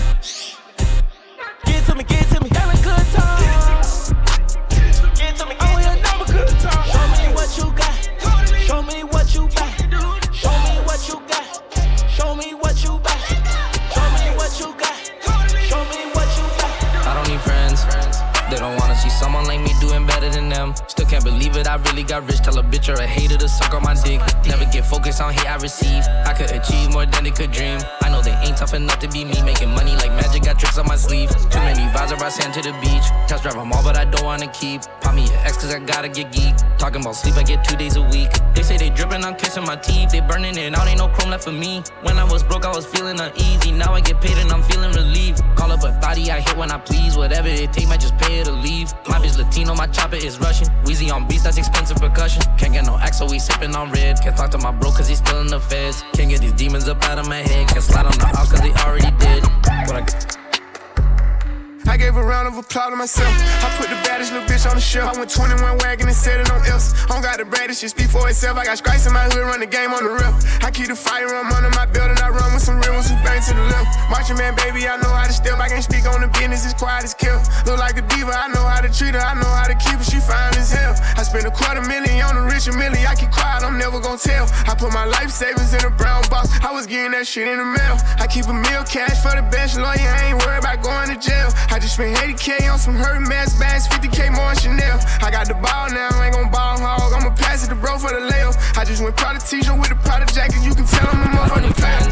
[21.24, 22.40] Believe it, I really got rich.
[22.40, 24.22] Tell a bitch or a hater to suck on my dick.
[24.46, 26.04] Never get focused on hate I receive.
[26.26, 27.80] I could achieve more than they could dream.
[28.02, 29.42] I know they ain't tough enough to be me.
[29.44, 31.30] Making money like magic, got tricks on my sleeve.
[31.50, 33.08] Too many vibes I sand to the beach.
[33.28, 34.82] Test drive them all, but I don't wanna keep.
[35.02, 36.56] Pop me an ex cause I gotta get geek.
[36.78, 38.30] Talking about sleep, I get two days a week.
[38.56, 40.12] They say they dripping, I'm kissing my teeth.
[40.12, 41.84] They burning it out, ain't no chrome left for me.
[42.02, 43.72] When I was broke, I was feeling uneasy.
[43.72, 45.42] Now I get paid and I'm feeling relieved.
[45.56, 47.16] Call up a thotty, I hit when I please.
[47.16, 48.92] Whatever it take, might just pay it to leave.
[49.08, 50.68] My bitch Latino, my chopper is Russian.
[50.86, 52.42] Wheezy on beats, that's expensive percussion.
[52.58, 54.20] Can't get no X, so we sipping on red.
[54.22, 56.04] Can't talk to my bro, cause he's still in the feds.
[56.14, 57.68] Can't get these demons up out of my head.
[57.70, 59.44] Can't slide on the house, cause they already did.
[59.88, 60.43] What I
[61.94, 63.30] I gave a round of applause to myself.
[63.62, 65.14] I put the baddest little bitch on the shelf.
[65.14, 66.90] I went 21 wagon and set it on else.
[67.06, 68.58] I don't got the baddest, shit speak for itself.
[68.58, 70.34] I got stripes in my hood, run the game on the rip.
[70.66, 73.14] I keep the fire on under my belt and I run with some real ones
[73.14, 73.94] who bang to the left.
[74.10, 75.62] Marching man, baby, I know how to step.
[75.62, 77.38] I can speak on the business, it's quiet as kill.
[77.70, 80.02] Look like a diva, I know how to treat her, I know how to keep
[80.02, 80.98] her, she fine as hell.
[81.14, 84.02] I spent a quarter million on the rich and million, I keep quiet, I'm never
[84.02, 84.50] gonna tell.
[84.66, 87.62] I put my life savings in a brown box, I was getting that shit in
[87.62, 88.02] the mail.
[88.18, 91.22] I keep a meal cash for the best lawyer, I ain't worried about going to
[91.22, 91.54] jail.
[91.70, 95.04] I just spent 80k on some Hermès bags, 50k more on Chanel.
[95.20, 97.12] I got the ball now, I ain't gon' ball hog.
[97.12, 98.56] I'ma pass it to bro for the layup.
[98.80, 101.76] I just went Prada t-shirt with a Prada jacket, you can tell I'm a motherfucking
[101.76, 102.08] fan.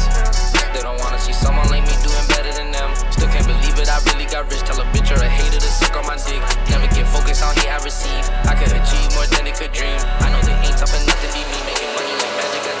[0.76, 2.92] They don't wanna see someone like me doing better than them.
[3.16, 4.60] Still can't believe it, I really got rich.
[4.68, 6.44] Tell a bitch or a hater to suck on my dick.
[6.68, 8.28] Never get focused on hate I receive.
[8.44, 9.96] I could achieve more than they could dream.
[10.20, 11.58] I know they ain't tough enough to be me.
[11.64, 12.72] Making money like magic, I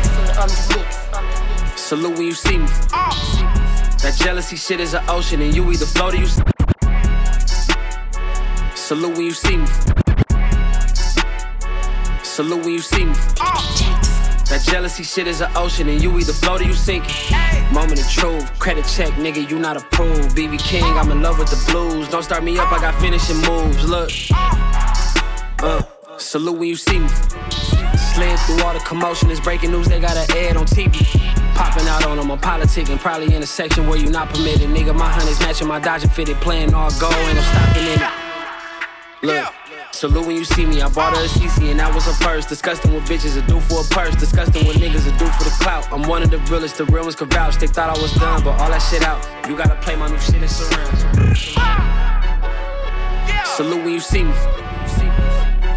[0.00, 0.96] just on the mix.
[1.76, 2.72] Salute when you see me.
[2.96, 3.43] Oh.
[4.04, 6.26] That jealousy shit is an ocean, and you either float or you.
[6.26, 6.46] Sink.
[8.74, 9.66] Salute when you see me.
[12.22, 13.14] Salute when you see me.
[14.50, 17.04] That jealousy shit is an ocean, and you either float or you sink.
[17.72, 20.36] Moment of truth, credit check, nigga, you not approved.
[20.36, 22.06] BB King, I'm in love with the blues.
[22.10, 23.88] Don't start me up, I got finishing moves.
[23.88, 24.10] Look,
[25.62, 25.82] uh,
[26.18, 27.08] salute when you see me.
[27.08, 31.43] Slid through all the commotion, it's breaking news, they got an ad on TV.
[31.54, 34.68] Popping out on them, I'm probably in a section where you not permitted.
[34.68, 38.10] Nigga, my honey's matching my Dodger fitted, playing all gold, I'm stopping in it.
[39.22, 39.54] Look.
[39.92, 42.48] Salute when you see me, I bought her a CC and that was her first.
[42.48, 44.16] Disgusting with bitches, a do for a purse.
[44.16, 45.86] Disgusting with niggas, a do for the clout.
[45.92, 47.56] I'm one of the realest, the real ones can vouch.
[47.58, 49.24] They thought I was done, but all that shit out.
[49.48, 51.36] You gotta play my new shit in surround.
[53.46, 54.34] Salute when you see me.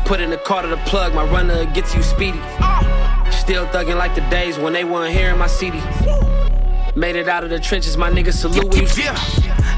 [0.06, 2.40] Put in the car to the plug, my runner gets you speedy.
[3.48, 5.80] Still thugging like the days when they weren't hearing my CD.
[7.00, 9.16] Made it out of the trenches, my nigga salute you Yeah,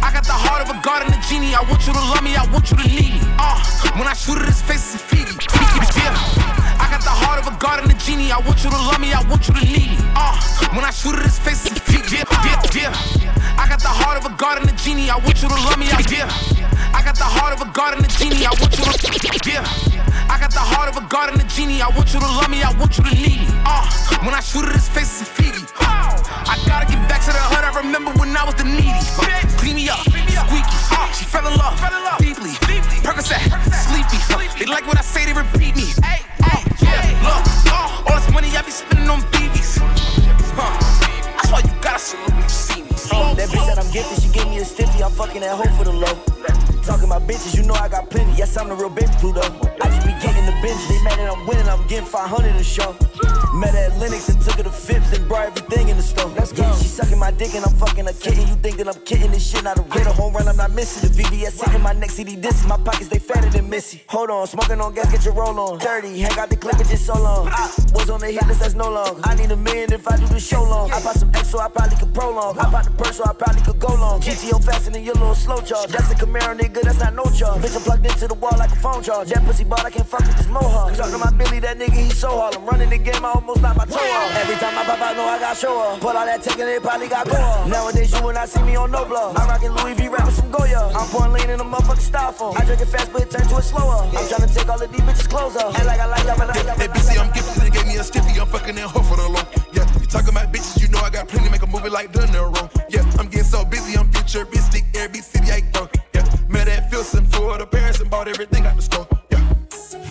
[0.01, 1.53] I got the heart of a god and a genie.
[1.53, 3.21] I want you to love me, I want you to need me.
[3.37, 3.61] Uh,
[3.93, 5.37] when I shoot at his face, it's a Fiji.
[6.01, 6.17] Yeah,
[6.81, 8.31] I got the heart of a god and a genie.
[8.31, 10.01] I want you to love me, I want you to need me.
[10.17, 10.33] Uh,
[10.73, 12.17] when I shoot at his face, it's a Fiji.
[12.17, 13.19] Yeah, yeah, yeah.
[14.25, 15.13] a god and a genie.
[15.13, 16.25] I want you to love me, I yeah.
[16.89, 18.49] I got the heart of a god and a genie.
[18.49, 18.89] I want you to
[19.45, 19.98] yeah.
[20.29, 21.81] I got the heart of a god and a genie.
[21.81, 23.49] I want you to love me, I want you to need me.
[23.65, 23.81] Uh,
[24.21, 25.65] when I shoot at his face, it's a Fiji.
[25.81, 27.65] I gotta get back to the hood.
[27.65, 28.93] I remember when I was the needy.
[29.57, 30.77] Clean me up, squeaky.
[30.93, 31.75] Uh, she fell in love,
[32.21, 32.53] deeply.
[33.01, 33.41] Percocet,
[33.73, 34.21] sleepy.
[34.57, 35.89] They like what I say, they repeat me.
[36.05, 37.41] Uh, yeah, look,
[37.73, 39.81] uh, all this money I be spending on BBs.
[40.53, 40.69] Huh.
[41.41, 42.93] That's why you gotta salute me, you see me.
[43.11, 45.01] Uh, that bitch said I'm gifted, she gave me a stiffy.
[45.01, 46.68] I'm fucking that hoe for the low.
[46.83, 48.31] Talking about bitches, you know I got plenty.
[48.37, 49.41] Yes, I'm the real baby Pluto.
[49.41, 50.81] I just be getting the bench.
[50.87, 52.95] They mad that I'm winning, I'm getting 500 a show.
[53.53, 56.29] Met her at Lenox and took her to Phipps and brought everything in the store.
[56.37, 56.63] Let's go.
[56.77, 58.47] She sucking my dick and I'm fucking a kitten.
[58.47, 59.63] You think that I'm kidding this shit?
[59.63, 61.09] Not a hit a home run, I'm not missing.
[61.09, 62.65] The VVS sitting my neck CD discs.
[62.67, 64.03] My pockets, they fatter than Missy.
[64.07, 65.79] Hold on, smoking on gas, get your roll on.
[65.79, 67.47] 30, hang out the clip, it's just so long.
[67.47, 69.19] I was on the hit list, that's no long.
[69.23, 70.91] I need a million if I do the show long.
[70.91, 72.57] I bought some X so I probably could prolong.
[72.59, 74.21] I bought the purse so I probably could go long.
[74.21, 75.89] GTO faster than your little slow charge.
[75.89, 77.61] That's a Camaro, nigga, that's not no charge.
[77.61, 79.29] Bitch, I'm plugged into the wall like a phone charge.
[79.29, 80.93] That pussy ball, I can't fuck with this mohawk.
[80.95, 82.55] Talk to my Billy, that nigga, he so hard.
[82.55, 84.35] I'm running the game, I almost knocked my toe off.
[84.35, 85.99] Every time I pop out, know I got show up.
[85.99, 87.67] Pull all that tech and they probably got go off.
[87.67, 89.33] Nowadays, you will not see me on no blow.
[89.35, 90.91] I'm rocking Louis V, rapping some Goya.
[90.95, 92.59] I'm pouring lean in a motherfucking styrofoam.
[92.59, 94.03] I drink it fast, but it turns to it slower.
[94.03, 95.77] I'm trying to take all of these bitches' clothes off.
[95.77, 97.97] And like I like them, and I like They busy, I'm gifted, they gave me
[97.97, 99.43] a stiffy, I'm fucking that hoe for the low.
[99.73, 102.19] Yeah, you talking about bitches, you know I got plenty, make a movie like De
[102.27, 102.69] Niro.
[102.89, 105.89] Yeah, I'm getting so busy, I'm futuristic, every city I go.
[106.69, 109.07] Yeah, met at Filson for the parents and bought everything out the store.
[109.31, 109.41] Yeah.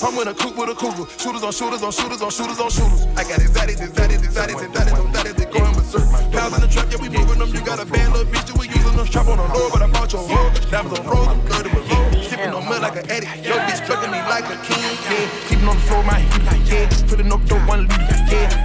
[0.02, 1.06] I'm in a coupe with a cougar.
[1.18, 3.06] Shooters on shooters on shooters on shooters on shooters.
[3.14, 6.06] I got exotics, exotics, exotics, exotics, exotics, they going berserk.
[6.32, 7.50] Pounds in the trap, yeah, we moving them.
[7.54, 9.06] You got a bad little bitch, we using them.
[9.06, 10.50] Chop on the low, but I bought your hoe.
[10.70, 12.22] Diamonds on froze, I'm dirty below.
[12.26, 13.46] Sipping on mud like an addict.
[13.46, 15.30] Yo, bitch fucking me like a king, yeah.
[15.46, 16.88] Keeping on the floor, my heat like, yeah.
[17.06, 18.57] Filling up dope one liter, yeah.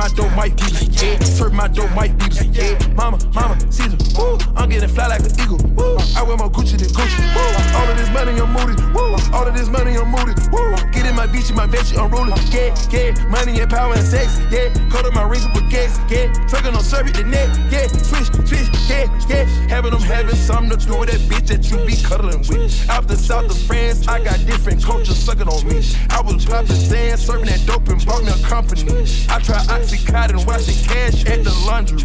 [0.00, 1.18] My dope white beaters, yeah.
[1.20, 2.72] Serve my dope might beaters, yeah.
[2.94, 4.38] Mama, mama, Caesar, woo.
[4.56, 5.98] I'm getting fly like an eagle, woo.
[6.16, 7.76] I wear more Gucci than Gucci, woo.
[7.76, 9.12] All of this money, I'm moody, woo.
[9.36, 10.72] All of this money, I'm moody, woo.
[10.90, 13.28] Get in my beach, my bitch, I'm unruly, yeah, yeah.
[13.28, 14.72] Money and power and sex, yeah.
[14.88, 16.32] Cut up my rings with baguettes, yeah.
[16.48, 17.86] Trucking on service the net, yeah.
[17.88, 19.44] Switch, switch, yeah, yeah.
[19.68, 22.88] Having them having something to do with that bitch that you be cuddling with.
[22.88, 25.84] Out the south of France, I got different cultures sucking on me.
[26.08, 28.88] I was popping sand, serving that dope and bought me a company.
[29.28, 29.60] I try
[29.90, 31.98] Oxycontin, washing cash at the laundry.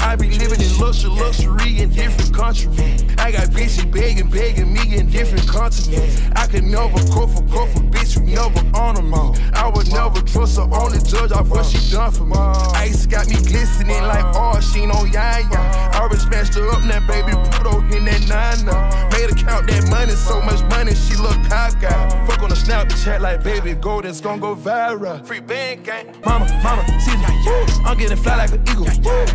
[0.00, 3.02] I be living in luxury, luxury in different countries.
[3.18, 6.22] I got bitches begging, begging me in different continents.
[6.36, 9.34] I can never call for, call for bitch, you never honor me.
[9.54, 12.38] I would never trust her, only judge off what she done for me.
[12.78, 15.42] Ice got me glistening like oh, she on Yaya.
[15.50, 19.10] I already smashed her up, now baby, her in that nana.
[19.10, 21.90] Made her count that money, so much money, she look cocky.
[22.26, 25.26] Fuck on the the chat like baby, gold, it's gon' go viral.
[25.26, 26.14] Free band gang.
[26.24, 27.31] Mama, mama, see.
[27.84, 28.86] I'm getting fly like an eagle.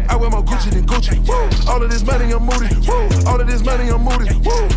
[0.09, 1.17] I wear more Gucci than Gucci.
[1.67, 2.73] All of this money, I'm moody.
[3.27, 4.33] All of this money, I'm moody.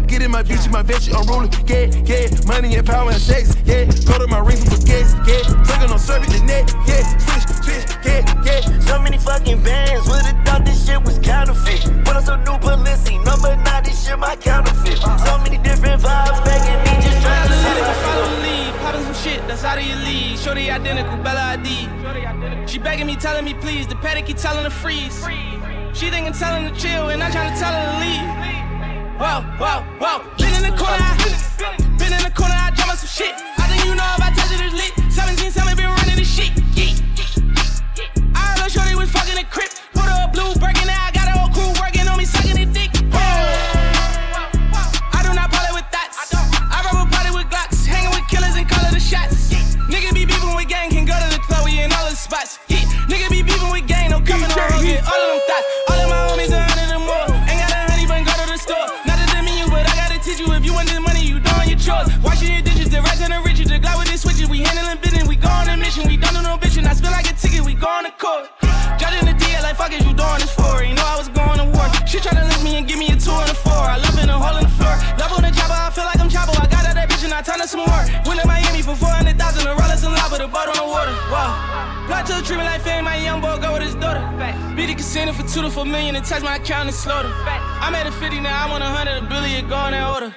[0.07, 1.53] Get in my bitch, my veggie, I'm rolling.
[1.67, 2.29] Yeah, yeah.
[2.47, 3.57] Money and power and sex.
[3.65, 3.85] Yeah.
[4.07, 5.15] Go to my rings with baguettes.
[5.27, 5.65] Yeah.
[5.65, 6.73] Taking on service the net.
[6.87, 7.03] Yeah.
[7.19, 7.85] Switch, switch.
[8.05, 8.61] Yeah, yeah.
[8.81, 11.83] So many fucking bands, would've thought this shit was counterfeit.
[12.05, 14.99] Put on some new policy, number nine, this shit my counterfeit.
[14.99, 19.47] So many different vibes, begging me, just trying to follow the lead, popping some shit
[19.47, 20.39] that's out of your league.
[20.39, 22.67] Shorty identical, Bella ID.
[22.67, 23.87] She begging me, telling me please.
[23.87, 25.25] The Patek keep telling her freeze.
[25.93, 28.51] She thinking telling her chill, and I'm trying to tell her to leave.
[29.21, 30.37] Whoa, whoa, whoa.
[30.39, 31.13] Been in the corner, I,
[31.99, 33.35] been in the corner, I drum up some shit.
[33.59, 35.13] I think you know if I touch it, it's lit.
[35.13, 36.51] 17, 7 been running this shit.
[36.73, 37.10] Yeah.
[38.59, 39.71] Her shorty was fucking a crip.
[39.93, 41.20] Put her a blue breaking now, I got
[82.21, 84.21] Plot to the treatment like fame, my young boy go with his daughter.
[84.77, 87.33] Beat the casino for two to four million and touch my account and slaughter.
[87.81, 90.29] I'm at a 50 now, I'm on a 100, a billion, go in that order.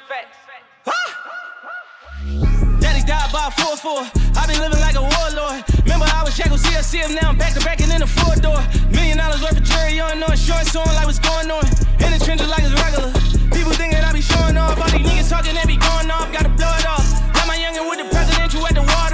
[2.79, 3.99] Daddy died by 4-4.
[4.39, 5.59] i been living like a warlord.
[5.83, 8.63] Remember, I was Jackal CFCF, now I'm back to back and in the four door.
[8.87, 11.67] Million dollars worth of jury on, no insurance on, like what's going on.
[11.99, 13.11] In the trenches like it's regular.
[13.51, 14.79] People thinking I be showing off.
[14.79, 16.31] All these niggas talking, they be going off.
[16.31, 17.03] Gotta blow it off.
[17.35, 19.12] Got my youngin' with the presidential at the water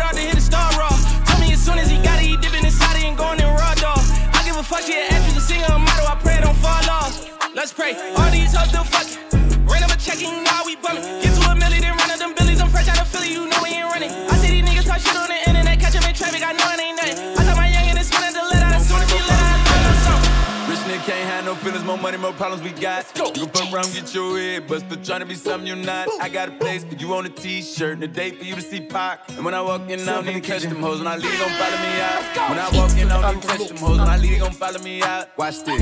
[4.79, 6.07] fuck, she an actress, a singer, a model.
[6.07, 7.67] I pray it don't fall off.
[7.67, 7.93] spray.
[8.15, 9.65] All these hoes still fucking.
[9.65, 11.03] Ran up a checking while we bumming.
[11.21, 12.61] Get to a million, then run up them billies.
[12.61, 13.88] I'm fresh out of Philly, you know we ain't
[22.11, 23.05] money, more problems we got.
[23.17, 26.07] You can fuck around, get your head, but still trying to be something you're not.
[26.19, 28.61] I got a place for you on a t-shirt and a date for you to
[28.61, 29.29] see Pac.
[29.29, 30.99] And when I walk in, I don't even catch them hoes.
[30.99, 32.49] When I leave, gon' follow me out.
[32.49, 33.97] When I walk in, I don't even catch them hoes.
[33.99, 35.37] When I leave, gon' follow me out.
[35.37, 35.81] Watch this.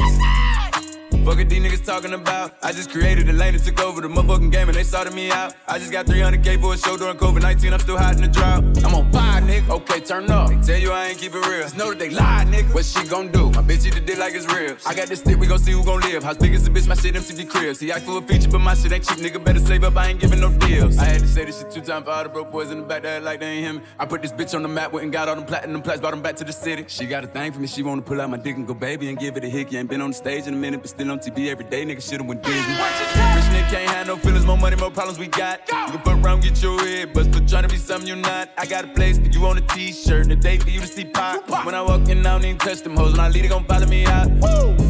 [1.27, 2.53] Fuck what these niggas talking about.
[2.63, 5.29] I just created a lane and took over the motherfucking game and they sorted me
[5.29, 5.53] out.
[5.67, 7.73] I just got 300k for a show during COVID 19.
[7.73, 8.63] I'm still hot in the drought.
[8.85, 9.69] I'm on fire, nigga.
[9.69, 10.47] Okay, turn up.
[10.47, 11.63] They tell you I ain't keep it real.
[11.63, 12.73] Just know that they lie, nigga.
[12.73, 13.51] What she gon' do?
[13.51, 14.77] My bitch eat the dick like it's real.
[14.85, 16.23] I got this stick, we gon' see who gon' live.
[16.23, 17.81] How big as a bitch, my shit MTV cribs.
[17.81, 19.17] He asked for a feature, but my shit ain't cheap.
[19.17, 20.97] Nigga better save up, I ain't giving no deals.
[20.97, 22.85] I had to say this shit two times for all the broke boys in the
[22.85, 23.81] back that like they ain't him.
[23.99, 26.11] I put this bitch on the map, went and got all them platinum plaques, brought
[26.11, 26.85] them back to the city.
[26.87, 29.09] She got a thing for me, she wanna pull out my dick and go baby
[29.09, 29.75] and give it a hickey.
[29.75, 32.01] Ain't been on the stage in a minute, but still on TV every day, nigga.
[32.01, 32.73] Should've went Disney.
[32.73, 35.61] Rich nigga can't have no feelings, more money, more problems we got.
[35.67, 38.49] You can fuck around, get your head, but still trying to be something you're not.
[38.57, 40.87] I got a place for you on a t-shirt and a date for you to
[40.87, 41.47] see Pac.
[41.65, 43.11] When I walk in, I don't even touch them hoes.
[43.11, 44.27] When I leave, they gon' follow me out.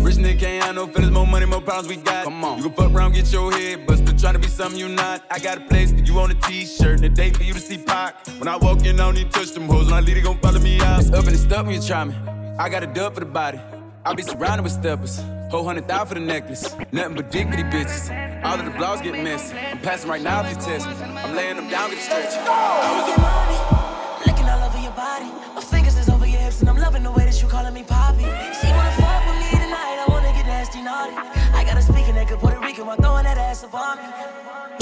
[0.07, 2.23] Rich nigga can't have no feelings, more money, more problems we got.
[2.23, 2.57] Come on.
[2.57, 5.23] You can fuck around, get your head, but still trying to be something you're not.
[5.29, 7.59] I got a place for you on a t-shirt and a date for you to
[7.59, 8.15] see Pac.
[8.39, 9.85] When I walk in, I don't even touch them hoes.
[9.85, 10.99] When I leave, they gon' follow me out.
[10.99, 12.15] It's up and it's stuck when you try me.
[12.59, 13.59] I got a dub for the body.
[14.05, 15.21] I be surrounded with steppers.
[15.49, 16.75] Whole hundred thousand for the necklace.
[16.91, 18.43] Nothing but dick for these bitches.
[18.43, 19.55] All of the blogs get messy.
[19.57, 20.93] I'm passing right now if you test me.
[20.93, 22.37] I'm laying them down, get stretchy.
[22.37, 25.31] I was a Licking all over your body.
[25.55, 27.83] My fingers is over your hips, and I'm loving the way that you calling me
[27.83, 28.23] Poppy.
[28.59, 31.15] She wanna fuck with me tonight, I wanna get nasty naughty.
[31.15, 34.09] I got a speaking that could Puerto Rican while throwing that ass upon me.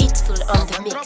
[0.00, 0.96] It's full on the mix.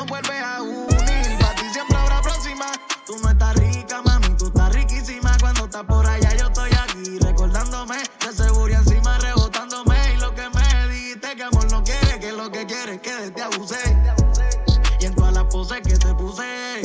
[0.00, 1.38] Nos vuelve a unir.
[1.40, 2.66] Para ti siempre habrá próxima.
[3.06, 5.36] Tú no estás rica, mami, tú estás riquísima.
[5.40, 7.18] Cuando estás por allá, yo estoy aquí.
[7.18, 9.96] Recordándome de seguro encima, rebotándome.
[10.14, 13.30] Y lo que me dijiste que amor no quiere, que lo que quiere es que
[13.30, 13.96] te abusé.
[15.00, 16.80] Y en todas las poses que te puse,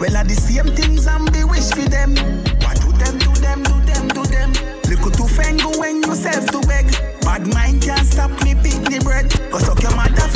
[0.00, 2.14] Well, are the same things and be wish for them.
[2.62, 4.52] What do them, do them, do them, do them?
[4.88, 6.90] Little to fango when yourself to beg.
[7.22, 9.30] Bad mind can't stop me pick the bread.
[9.50, 10.33] Cause suck your mother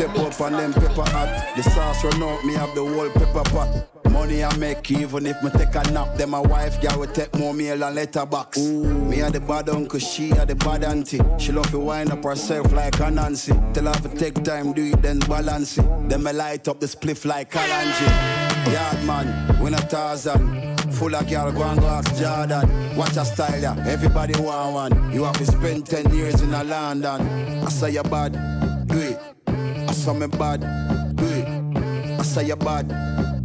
[0.00, 1.52] Step up and them pepper hot.
[1.56, 4.10] The sauce run out, me have the whole pepper pot.
[4.10, 6.16] Money I make even if me take a nap.
[6.16, 8.56] Then my wife girl will take more meal and letterbox.
[8.56, 8.82] Ooh.
[8.82, 11.20] Me had the bad uncle, she had the bad auntie.
[11.38, 13.52] She love to wind up herself like a Nancy.
[13.74, 16.08] Tell her to take time, do it, then balance it.
[16.08, 18.72] Then me light up the spliff like Kalanji.
[18.72, 20.78] Yard man, win a Tarzan.
[20.92, 22.96] Full of girl, go and go ask Jordan.
[22.96, 23.84] Watch a style, yeah.
[23.86, 25.12] Everybody want one.
[25.12, 27.20] You have to spend 10 years in a London.
[27.62, 28.32] I say you bad,
[28.88, 29.29] do it.
[30.00, 30.62] I saw me bad,
[31.20, 32.18] it.
[32.18, 33.39] I say you bad.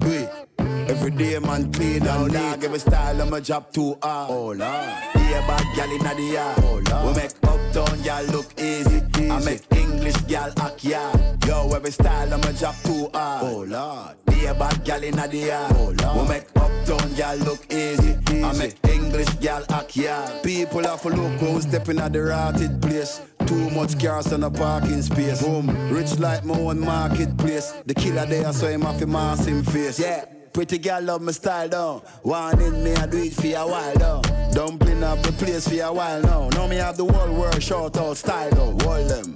[0.88, 2.64] Every day man clean and dog.
[2.64, 4.32] Every style of my job too hard.
[4.32, 4.60] Oh lord.
[4.60, 6.60] Yeah, bad gal inna the yard.
[6.60, 7.06] Oh lord.
[7.06, 9.02] We make uptown gal look easy.
[9.30, 11.46] I make English gal act yard.
[11.46, 13.44] Yo, every style of my job too hard.
[13.44, 14.16] Oh lord.
[14.38, 15.74] Yeah, bad gal inna the yard.
[15.76, 16.18] Oh lord.
[16.22, 18.16] We make uptown gal look easy.
[18.44, 20.44] I make English gal act yard.
[20.44, 21.02] People look
[21.42, 23.22] when we stepping at the rotted place.
[23.48, 25.42] Too much cars on a parking space.
[25.42, 27.74] Boom, rich like my own marketplace.
[27.86, 30.00] The killer there, so him have to mask him face.
[30.00, 30.26] Yeah.
[30.56, 32.00] Pretty girl love my style down.
[32.22, 34.22] One in me, I do it for a while down.
[34.54, 36.48] Dumpling up the place for a while now.
[36.48, 38.80] Now me have the whole world shout out style down.
[38.80, 39.36] Hold them.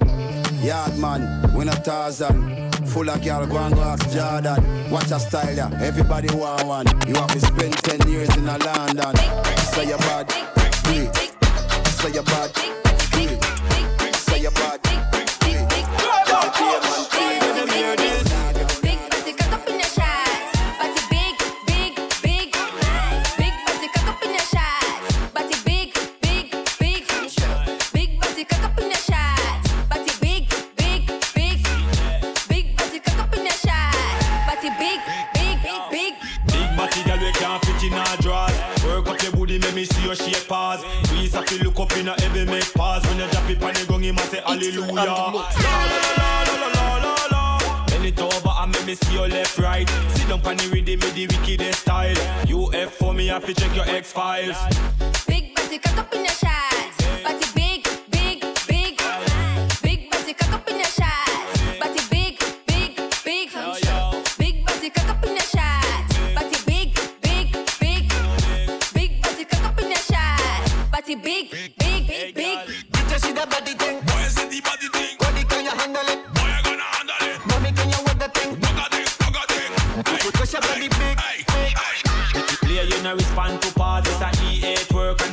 [0.64, 2.74] Yard man, win a thousand.
[2.88, 4.90] Full of girl, go and go ask Jordan.
[4.90, 5.70] Watch a style, yeah.
[5.82, 6.88] Everybody want one.
[7.06, 9.14] You have to spend 10 years in a London.
[9.74, 10.26] Say you bad,
[10.86, 11.16] do it.
[12.00, 12.79] Say you bad,
[37.92, 38.58] in our drawers.
[38.86, 40.84] Work up your booty, make me see your shape pause.
[41.12, 43.06] We have to look up in a heavy make pause.
[43.08, 44.94] When you drop it on the gong, you must say hallelujah.
[44.94, 47.86] La la la la la la la la.
[47.88, 49.90] Bend it over and make me see your left right.
[50.16, 52.18] Sit down on the rhythm with the wickedest style.
[52.48, 54.58] You F for me, have to check your X files.
[55.28, 56.19] Big body, cock up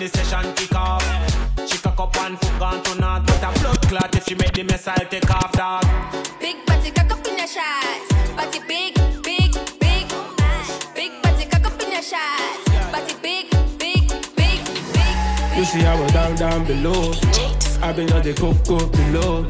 [0.08, 1.02] the session kick off.
[1.68, 4.52] She cock up one foot gone to not, but a blood clot if she make
[4.52, 5.84] the mess I'll take off dog.
[6.40, 8.08] Big body, cock up in your shots.
[8.36, 10.06] Body big, big, big.
[10.94, 12.64] Big body, cock up in your shots.
[12.92, 14.60] Body big, big, big,
[14.94, 15.56] big.
[15.56, 17.12] You see I was down, down below.
[17.82, 19.42] i been on the coco below.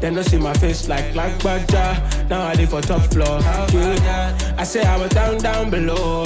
[0.00, 2.26] Then you see my face like Black Badger.
[2.28, 3.40] Now I live for top floor.
[3.40, 4.54] Yeah.
[4.58, 6.24] I say I was down, down below.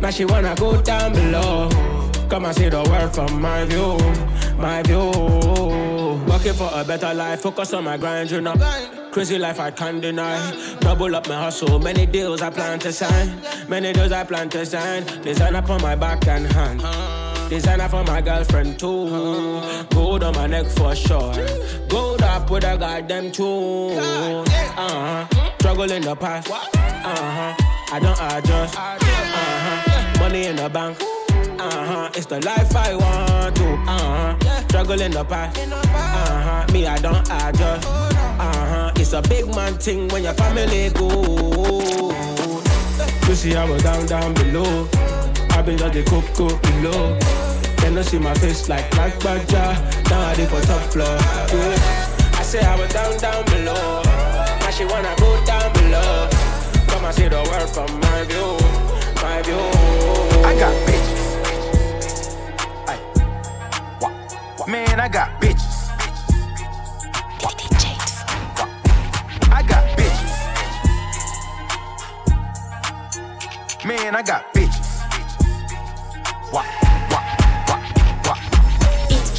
[0.00, 1.93] Now she wanna go down below.
[2.28, 3.96] Come and see the world from my view,
[4.58, 5.10] my view.
[6.26, 8.54] Working for a better life, focus on my grind, you know.
[9.12, 10.38] Crazy life I can't deny.
[10.80, 13.40] Double up my hustle, many deals I plan to sign.
[13.68, 15.04] Many deals I plan to sign.
[15.22, 16.80] Design up on my back and hand.
[17.48, 19.60] Designer for my girlfriend too.
[19.90, 21.34] Gold on my neck for sure.
[21.88, 23.98] Gold up with a goddamn tune.
[23.98, 24.44] Uh
[24.76, 25.50] huh.
[25.58, 26.50] Struggle in the past.
[26.50, 27.54] Uh huh.
[27.92, 28.76] I don't adjust.
[28.76, 30.18] Uh huh.
[30.20, 30.98] Money in the bank.
[31.64, 32.10] Uh huh.
[32.14, 33.64] It's the life I want to.
[33.88, 34.60] Uh huh.
[34.68, 35.58] Struggle in the past.
[35.58, 36.72] Uh huh.
[36.72, 37.88] Me, I don't adjust.
[37.88, 38.92] Uh huh.
[38.96, 42.12] It's a big man thing when your family go.
[43.26, 44.86] You see, I was down, down below.
[45.50, 47.18] I've been just the coco below.
[47.78, 49.72] Then you see my face like Black Badger.
[50.10, 51.06] Now I live for top floor.
[51.08, 52.38] Yeah.
[52.38, 54.02] I say I was down, down below.
[54.04, 56.28] Now she wanna go down below.
[56.88, 58.52] Come and see the world from my view,
[59.22, 59.64] my view.
[60.44, 61.13] I got bitches.
[64.66, 65.90] Man, I got bitches.
[69.52, 70.34] I got bitches.
[73.84, 74.53] Man, I got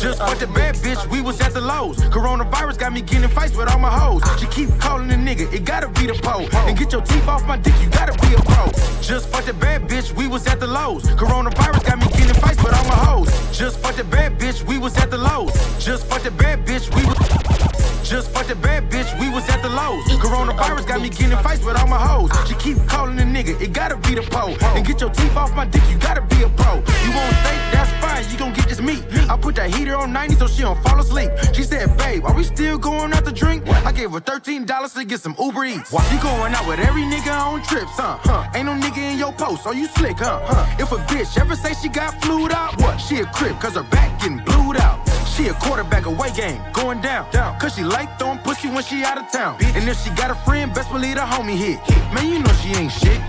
[0.06, 1.98] Just for the bad bitch, we was at the lows.
[1.98, 4.22] Coronavirus got me getting fights with all my hoes.
[4.40, 6.48] She keep calling the nigga, it gotta be the pole.
[6.68, 8.70] And get your teeth off my dick, you gotta be a pro.
[9.02, 11.06] Just for the bad bitch, we was at the lows.
[11.18, 13.58] Coronavirus got me getting fights with all my hoes.
[13.58, 15.54] Just for the bad bitch, we was at the lows.
[15.84, 17.75] Just for the bad bitch, we was.
[18.06, 20.06] Just for the bad bitch, we was at the lows.
[20.22, 22.30] Coronavirus got me getting fights with all my hoes.
[22.48, 24.56] She keep calling the nigga, it gotta be the pole.
[24.62, 26.76] And get your teeth off my dick, you gotta be a pro.
[26.76, 29.04] You won't steak, that's fine, you gon' get this meat.
[29.28, 31.32] I put that heater on 90 so she don't fall asleep.
[31.54, 33.68] She said, babe, are we still going out to drink?
[33.68, 35.92] I gave her $13 to get some Uber Eats.
[35.92, 38.20] You going out with every nigga on trips, huh?
[38.22, 38.48] huh?
[38.54, 40.42] Ain't no nigga in your post, are you slick, huh?
[40.44, 40.78] huh?
[40.78, 42.98] If a bitch ever say she got flued out, what?
[42.98, 45.15] She a crip, cause her back getting blued out.
[45.36, 47.60] She a quarterback away game, going down, down.
[47.60, 49.58] Cause she like throwing pussy when she out of town.
[49.76, 51.78] And if she got a friend, best believe the homie hit.
[52.14, 53.20] Man, you know she ain't shit.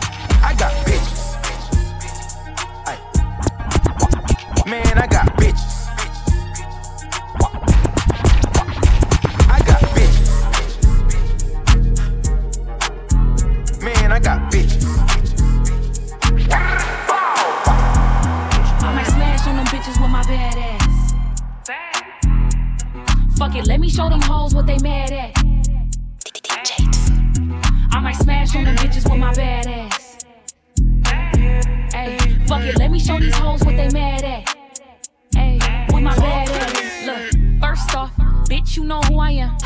[0.40, 1.34] I got bitches.
[2.86, 2.96] Ay.
[4.70, 5.88] Man, I got bitches.
[9.50, 10.30] I got bitches.
[13.82, 14.86] Man, I got bitches.
[18.80, 20.85] I might smash on them bitches with my bad ass.
[23.46, 25.32] Fuck it, let me show them hoes what they mad at.
[27.92, 30.18] I might smash on them bitches with my bad ass.
[31.94, 32.18] Hey,
[32.48, 34.52] fuck it, let me show these hoes what they mad at.
[35.32, 35.60] Hey,
[35.92, 37.06] with my bad ass.
[37.06, 38.10] Look, first off,
[38.50, 39.56] bitch, you know who I am.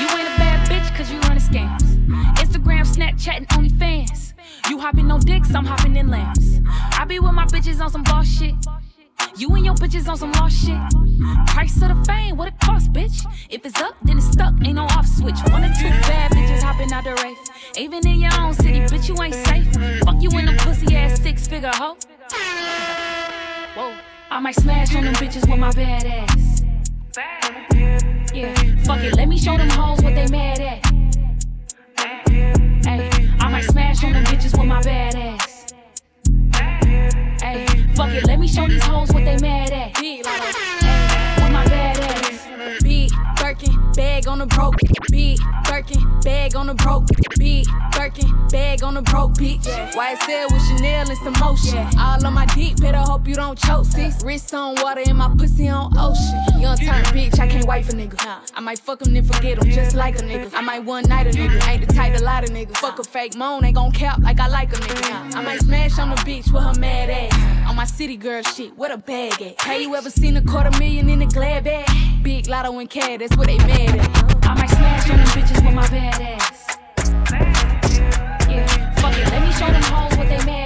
[0.00, 1.84] You ain't a bad bitch cause you running scams.
[2.38, 4.32] Instagram, Snapchat, and OnlyFans.
[4.68, 6.60] You hopping on dicks, I'm hopping in lambs.
[6.66, 8.56] I be with my bitches on some boss shit.
[9.36, 10.78] You and your bitches on some lost shit.
[11.48, 13.24] Price of the fame, what it cost, bitch?
[13.50, 15.38] If it's up, then it's stuck, ain't no off switch.
[15.50, 17.38] One or two bad bitches hopping out the race.
[17.76, 19.66] Even in your own city, bitch, you ain't safe.
[20.04, 21.96] Fuck you in the pussy ass six figure hoe.
[23.74, 23.94] Whoa.
[24.30, 26.62] I might smash on them bitches with my bad ass.
[28.34, 28.54] Yeah,
[28.84, 30.84] fuck it, let me show them hoes what they mad at.
[32.84, 33.10] Hey,
[33.40, 35.47] I might smash on them bitches with my bad ass.
[37.98, 40.67] Fuck it, let me show these hoes what they mad at.
[44.18, 44.74] Bag on the broke.
[45.10, 45.38] beat.
[45.68, 47.06] Birkin, bag on a broke,
[47.38, 47.66] beat.
[47.92, 49.64] Birkin, bag on a broke bitch.
[49.92, 51.86] YSL with Chanel and some motion.
[51.98, 54.22] All on my dick, better hope you don't choke, sis.
[54.24, 56.60] Wrist on water and my pussy on ocean.
[56.60, 58.16] Young turn bitch, I can't wait for nigga.
[58.54, 60.52] I might fuck him then forget him, just like a nigga.
[60.54, 62.76] I might one night a nigga, ain't the type to lie to nigga.
[62.78, 65.34] Fuck a fake moan, ain't gon' cap like I like a nigga.
[65.34, 67.68] I might smash on the beach with her mad ass.
[67.68, 69.60] On my city girl shit, what a bag at?
[69.60, 71.88] Have you ever seen a quarter million in a glad bag?
[72.22, 74.07] Big lotto and cat, that's what they mad at.
[74.42, 76.78] I might smash on them bitches with my bad ass.
[78.48, 80.57] Yeah, fuck it, let me show them hoes what they mad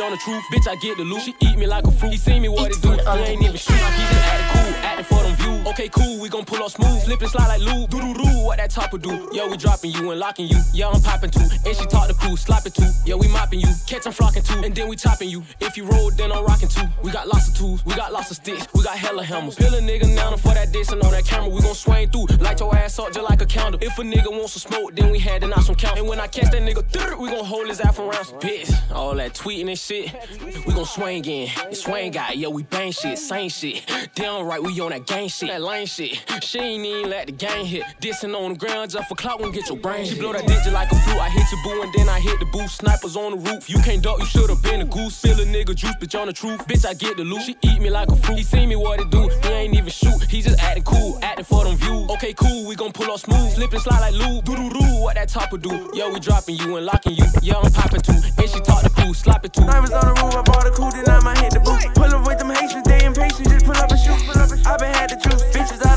[0.00, 0.44] bitch on the truth.
[0.52, 1.22] Bitch, I get the loot.
[1.22, 2.12] She eat me like a fruit.
[2.12, 2.90] He see me what it do.
[2.90, 3.74] He ain't even shoot.
[3.74, 5.66] He just acting cool, acting for them views.
[5.68, 7.02] Okay, cool, we gon' pull off smooth.
[7.02, 7.90] Slip and slide like lube.
[7.90, 9.28] Doo doo doo, what that topper do?
[9.32, 10.60] Yo, we dropping you and locking you.
[10.72, 11.46] Yeah, I'm popping too.
[11.66, 12.90] And she talk the crew, slap it too.
[13.10, 13.66] Yeah, we mopping you.
[13.88, 14.62] Catch I'm flocking too.
[14.62, 15.42] And then we chopping you.
[15.58, 16.86] If you roll, then I'm rocking too.
[17.02, 19.56] We got lots of tools, we got lots of sticks, we got hella hammers.
[19.56, 21.48] Pill a nigga now for that diss and on that camera.
[21.48, 22.26] We gon' swing through.
[22.36, 23.80] Light your ass up just like a candle.
[23.82, 25.98] If a nigga wants some smoke, then we had to knock some count.
[25.98, 28.80] And when I catch that nigga, we gon' hold his ass around some piss.
[28.92, 30.14] All that tweeting and shit.
[30.64, 31.50] We gon' swing in.
[31.68, 33.90] The swing guy, yo, we bang shit, same shit.
[34.14, 36.24] Damn right, we on that gang shit, that lame shit.
[36.42, 37.82] She ain't even let the gang hit.
[38.00, 40.06] Dissing on the ground just for clout won't get your brain.
[40.06, 41.18] She blow that digit like a flute.
[41.18, 42.60] I hit your boo and then I hit the boo.
[42.60, 42.70] booth.
[43.00, 43.70] Snipers on the roof.
[43.70, 45.16] You can't duck, you should've been a goose.
[45.16, 46.66] Spill a nigga juice, bitch on the truth.
[46.66, 47.42] Bitch, I get the loot.
[47.42, 48.36] She eat me like a fruit.
[48.36, 49.30] He see me what it do.
[49.42, 50.20] He ain't even shoot.
[50.28, 52.10] He just acting cool, acting for them views.
[52.10, 53.52] Okay, cool, we gon' pull off smooth.
[53.52, 54.44] Slip and slide like lube.
[54.44, 55.90] Doo doo doo, what that top topper do?
[55.94, 57.24] Yo, we dropping you and locking you.
[57.40, 58.20] Yeah, I'm popping too.
[58.36, 59.62] And she talk the crew, slap it too.
[59.62, 61.80] On the roof, I bought a coupe, then I might hit the boot.
[61.94, 64.20] Pull up with them Haitians, they impatient, just pull up and shoot.
[64.66, 65.89] I been had the truth, bitches, I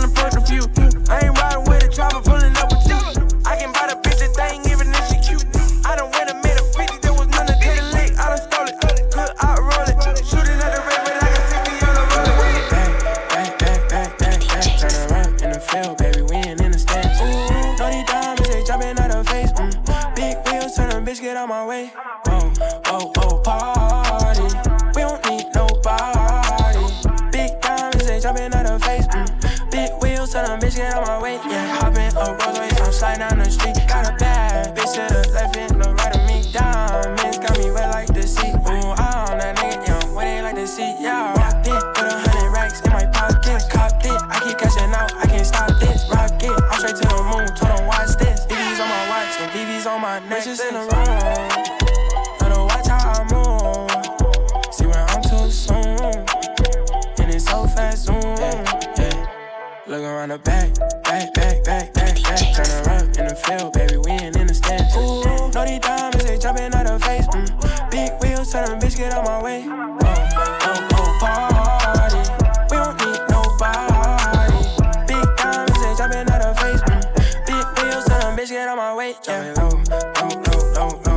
[69.13, 69.65] get out my way.
[69.67, 72.21] Oh, oh, oh, party.
[72.69, 74.61] We don't need nobody.
[75.07, 76.81] Big diamonds, they jumping out face.
[76.81, 77.45] Mm.
[77.45, 79.15] Big wheels, tell them bitch, get out my way.
[79.27, 79.53] Yeah.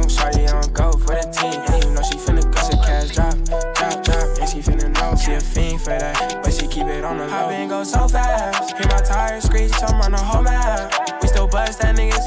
[0.07, 1.61] Shawty on go for the team.
[1.69, 3.35] And you know she finna cash drop,
[3.75, 4.39] drop, drop.
[4.41, 6.43] And she finna know she a fiend for that.
[6.43, 7.33] But she keep it on the low.
[7.33, 8.77] I been go so fast.
[8.77, 9.27] Hit my time
[10.47, 11.23] out.
[11.23, 12.27] We still bust that niggas,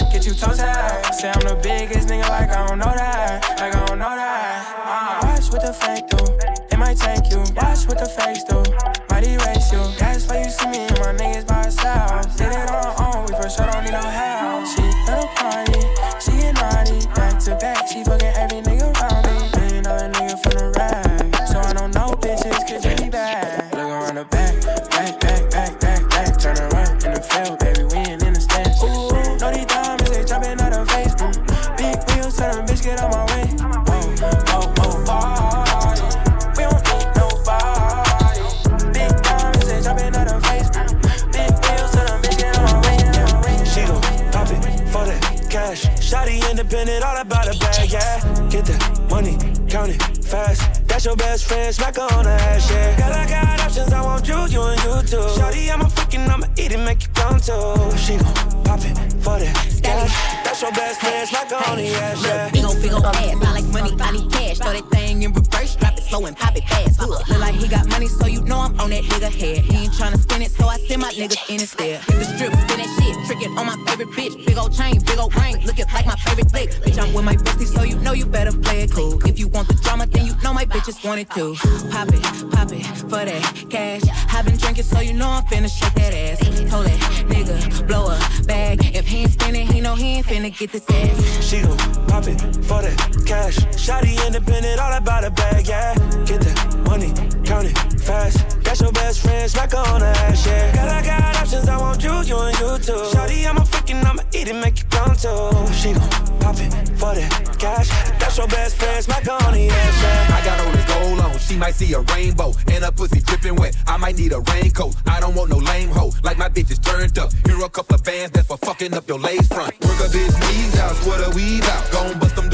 [80.89, 81.55] you wanted too.
[81.91, 84.01] Pop it, pop it for that cash.
[84.33, 86.39] i been drinking, so you know I'm finna shake that ass.
[86.69, 88.95] Told that nigga, blow a bag.
[88.95, 91.47] If he ain't spinning, he know he ain't finna get this ass.
[91.47, 91.77] She gon'
[92.07, 93.57] pop it for that cash.
[93.77, 95.93] Shotty independent, all about a bag, yeah.
[96.25, 97.13] Get that money,
[97.45, 98.58] count it fast.
[98.69, 100.71] That's your best friend, smack her on ass, yeah.
[100.75, 103.03] Girl, I got options, I want you, you and you too.
[103.11, 105.73] Shorty, I'm a freaking, I'ma eat it, make you come too.
[105.73, 106.07] She gon'
[106.37, 107.89] pop it for that cash.
[108.19, 110.37] That's your best friend, smack her on ass, yeah.
[110.37, 112.53] I got all this gold on, she might see a rainbow.
[112.67, 114.95] And her pussy dripping wet, I might need a raincoat.
[115.07, 117.33] I don't want no lame hoe, like my bitch is turned up.
[117.47, 119.73] Here a couple of bands that's for fucking up your lace front.
[119.81, 121.91] Work a bitch knees out, sweat her weave out.
[121.91, 122.48] Gon' bust them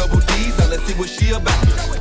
[0.76, 1.56] let's see what she about.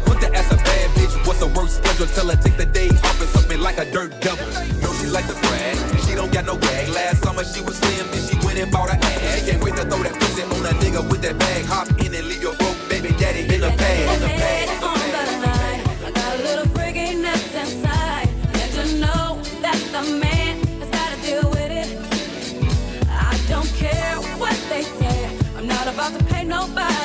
[0.04, 2.06] Put the ass a bad bitch, what's her work schedule?
[2.06, 4.46] Tell her take the day off and something like a dirt devil.
[4.82, 6.88] Know she like to brag, she don't got no gag.
[6.88, 9.48] Last summer she was slim, then she went and bought her ass.
[9.48, 11.64] Can't wait to throw that pussy on a nigga with that bag.
[11.66, 14.14] Hop in and leave your broke baby daddy in the pad.
[14.14, 14.30] In the.
[14.34, 14.42] In.
[16.06, 18.28] I got a little freakiness inside.
[18.60, 21.88] And to know that the man has gotta deal with it.
[23.08, 25.30] I don't care what they say.
[25.56, 27.03] I'm not about to pay nobody's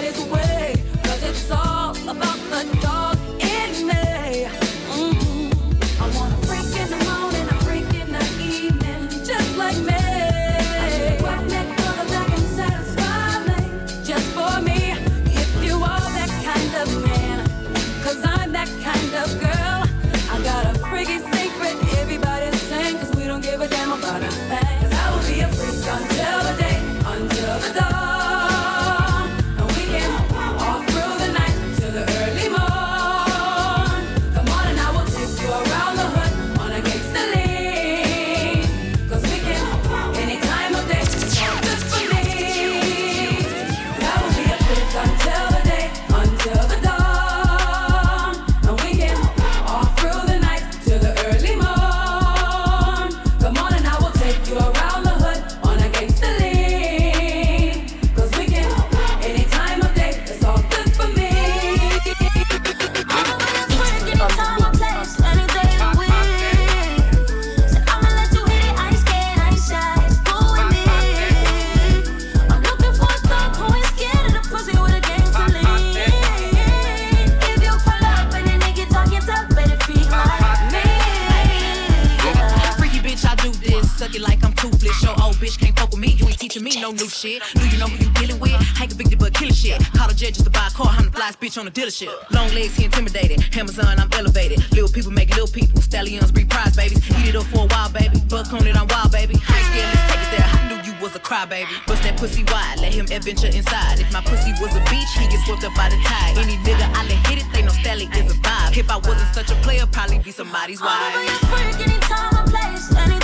[91.50, 92.14] bitch on the dealership.
[92.32, 93.44] Long legs, he intimidated.
[93.58, 94.60] Amazon, I'm elevated.
[94.72, 95.82] Little people make it little people.
[95.82, 97.02] Stallions breed prize babies.
[97.10, 98.22] Eat it up for a while, baby.
[98.30, 99.36] Buck on it, I'm wild, baby.
[99.48, 100.46] I ain't scared, let's take it there.
[100.46, 101.74] I knew you was a crybaby.
[101.88, 104.00] Bust that pussy wide, let him adventure inside.
[104.00, 106.38] If my pussy was a beach, he get swept up by the tide.
[106.38, 108.78] Any nigga I let hit it, they know Stally is a vibe.
[108.78, 111.16] If I wasn't such a player, probably be somebody's wife.
[111.18, 113.19] Anytime I place,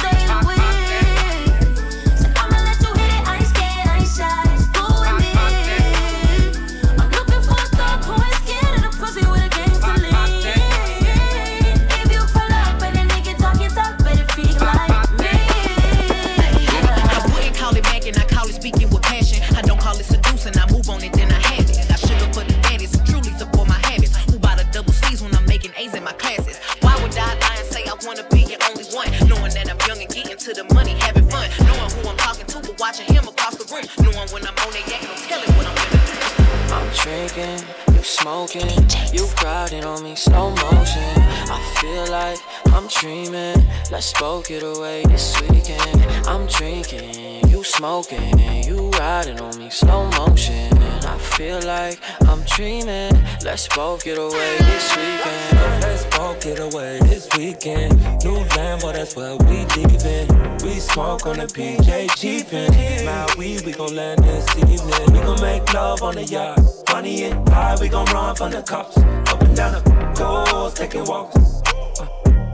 [43.96, 44.12] Let's
[44.50, 46.04] get away this weekend.
[46.28, 50.78] I'm drinking, you smoking, you riding on me slow motion.
[51.06, 53.14] I feel like I'm dreaming.
[53.42, 55.82] Let's both get away this weekend.
[55.82, 57.98] Let's both get away this weekend.
[58.26, 60.28] New land, Lambo, that's where we leaving.
[60.62, 63.06] We smoke on the PJ Chiefin'.
[63.06, 65.14] My weed, we gon' land this evening.
[65.14, 66.60] We gon' make love on the yacht.
[66.92, 68.98] Money and high, we gon' run from the cops.
[68.98, 71.55] Up and down the coast, taking walks.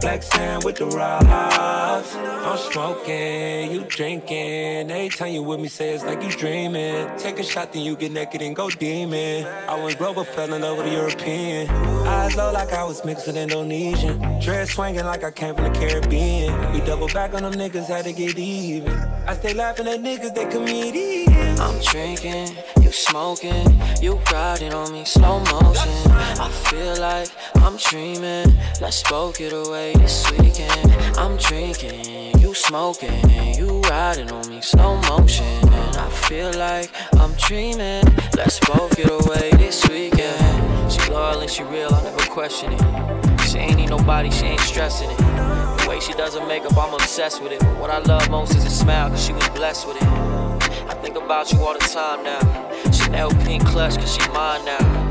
[0.02, 2.16] Black sand with the rocks.
[2.16, 4.90] I'm smoking, you drinking.
[4.90, 7.08] Every time you with me, say it's like you dreaming.
[7.20, 9.46] Take a shot, then you get naked and go demon.
[9.46, 11.70] I went global, fell in love with a European.
[11.70, 14.20] Eyes low like I was mixed with Indonesian.
[14.42, 16.74] Dress swinging like I came from the Caribbean.
[16.74, 18.92] We double back on them niggas, had to get even.
[19.28, 21.60] I stay laughing at niggas, they comedians.
[21.60, 26.12] I'm drinking, you smoking, you riding on me slow motion.
[26.12, 28.58] I feel like I'm dreaming.
[28.82, 30.92] Let's both get away this weekend.
[31.18, 35.46] I'm drinking, you smoking, you riding on me slow motion.
[35.46, 38.04] And I feel like I'm dreaming.
[38.36, 40.92] Let's both get away this weekend.
[40.92, 43.42] She loyal and she real, I never question it.
[43.48, 45.18] She ain't need nobody, she ain't stressing it.
[45.18, 47.64] The way she does her makeup, I'm obsessed with it.
[47.80, 50.04] What I love most is her smile, cause she was blessed with it.
[50.04, 52.92] I think about you all the time now.
[52.92, 55.11] Chanel pink clutch, cause she mine now.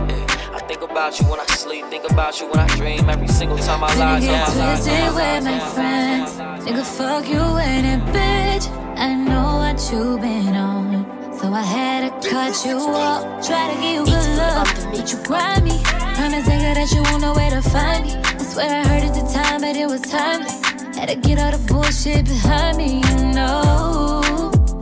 [0.53, 3.59] I think about you when I sleep, think about you when I dream every single
[3.59, 4.75] time I lie Get down.
[4.75, 6.31] twisted with my friends.
[6.67, 8.67] Nigga, fuck you and it, bitch.
[8.99, 11.07] I know what you been on.
[11.39, 13.47] So I had to cut you off.
[13.47, 15.81] Try to give you good love, but you grind me.
[15.85, 18.15] Promise nigga that you won't know where to find me.
[18.17, 20.51] I swear I heard at the time, but it was timely.
[20.99, 24.21] Had to get all the bullshit behind me, you know.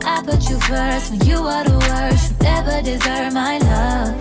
[0.03, 2.31] I put you first when you are the worst.
[2.31, 4.15] You never deserve my love.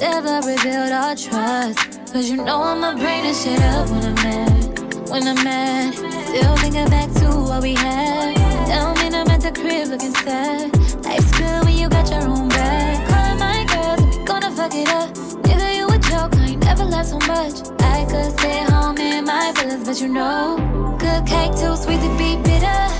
[0.00, 1.78] Never rebuild our trust.
[2.12, 5.08] Cause you know I'ma bring this shit up when I'm mad.
[5.08, 8.34] When I'm mad, still thinking back to what we had.
[8.68, 10.76] Don't mean I'm at the crib looking sad.
[11.04, 13.08] Life's good when you got your own bag.
[13.08, 15.14] Calling my girls, we gonna fuck it up.
[15.44, 17.54] Nigga, you a joke, I ain't never laughed so much.
[17.80, 22.18] I could stay home in my feelings, but you know, good cake too sweet to
[22.18, 22.95] be bitter.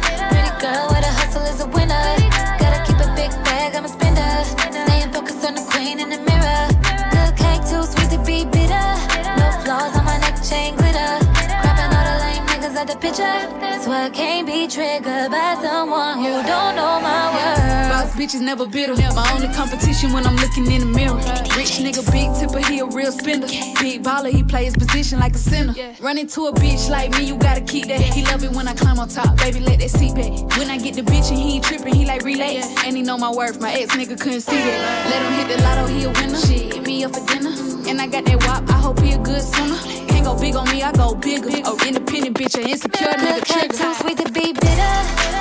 [13.26, 13.82] Niggas at the picture.
[13.82, 17.88] So I can't be triggered by someone who don't know my words.
[17.90, 18.94] Boss bitches never bitter.
[19.14, 21.16] My only competition when I'm looking in the mirror.
[21.56, 23.46] Rich nigga, big tipper, he a real spender.
[23.80, 25.74] Big baller, he play his position like a center.
[26.00, 28.00] Run into a bitch like me, you gotta keep that.
[28.00, 30.58] He love it when I climb on top, baby, let that seat back.
[30.58, 32.66] When I get the bitch and he ain't tripping, he like relax.
[32.84, 35.10] And he know my worth, my ex nigga couldn't see that.
[35.10, 36.38] Let him hit the lotto, he a winner.
[36.38, 37.54] Shit, hit me up for dinner.
[37.88, 40.05] And I got that wop, I hope he a good swimmer.
[40.26, 41.50] Go big on me, I go bigger.
[41.64, 43.76] Oh, independent bitch, a insecure nigga trigger.
[43.76, 44.94] too sweet to be bitter.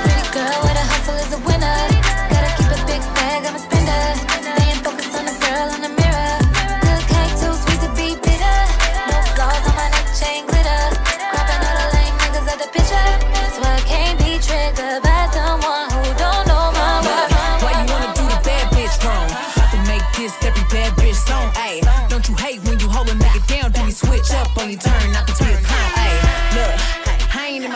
[0.06, 0.75] Pretty girl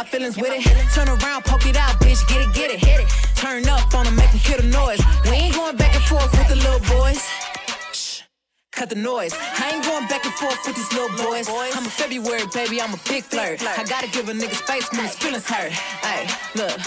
[0.10, 0.64] feelings with it.
[0.94, 3.08] Turn around, poke it out, bitch, get it, get it, hit it.
[3.36, 5.00] Turn up on them, make them kill the noise.
[5.26, 7.22] We ain't going back and forth with the little boys.
[7.94, 8.22] Shh,
[8.72, 9.34] Cut the noise.
[9.38, 11.48] I ain't going back and forth with these little boys.
[11.50, 13.62] I'm a February baby, I'm a big flirt.
[13.64, 15.72] I gotta give a nigga space when his feelings hurt.
[16.04, 16.80] Ay, look.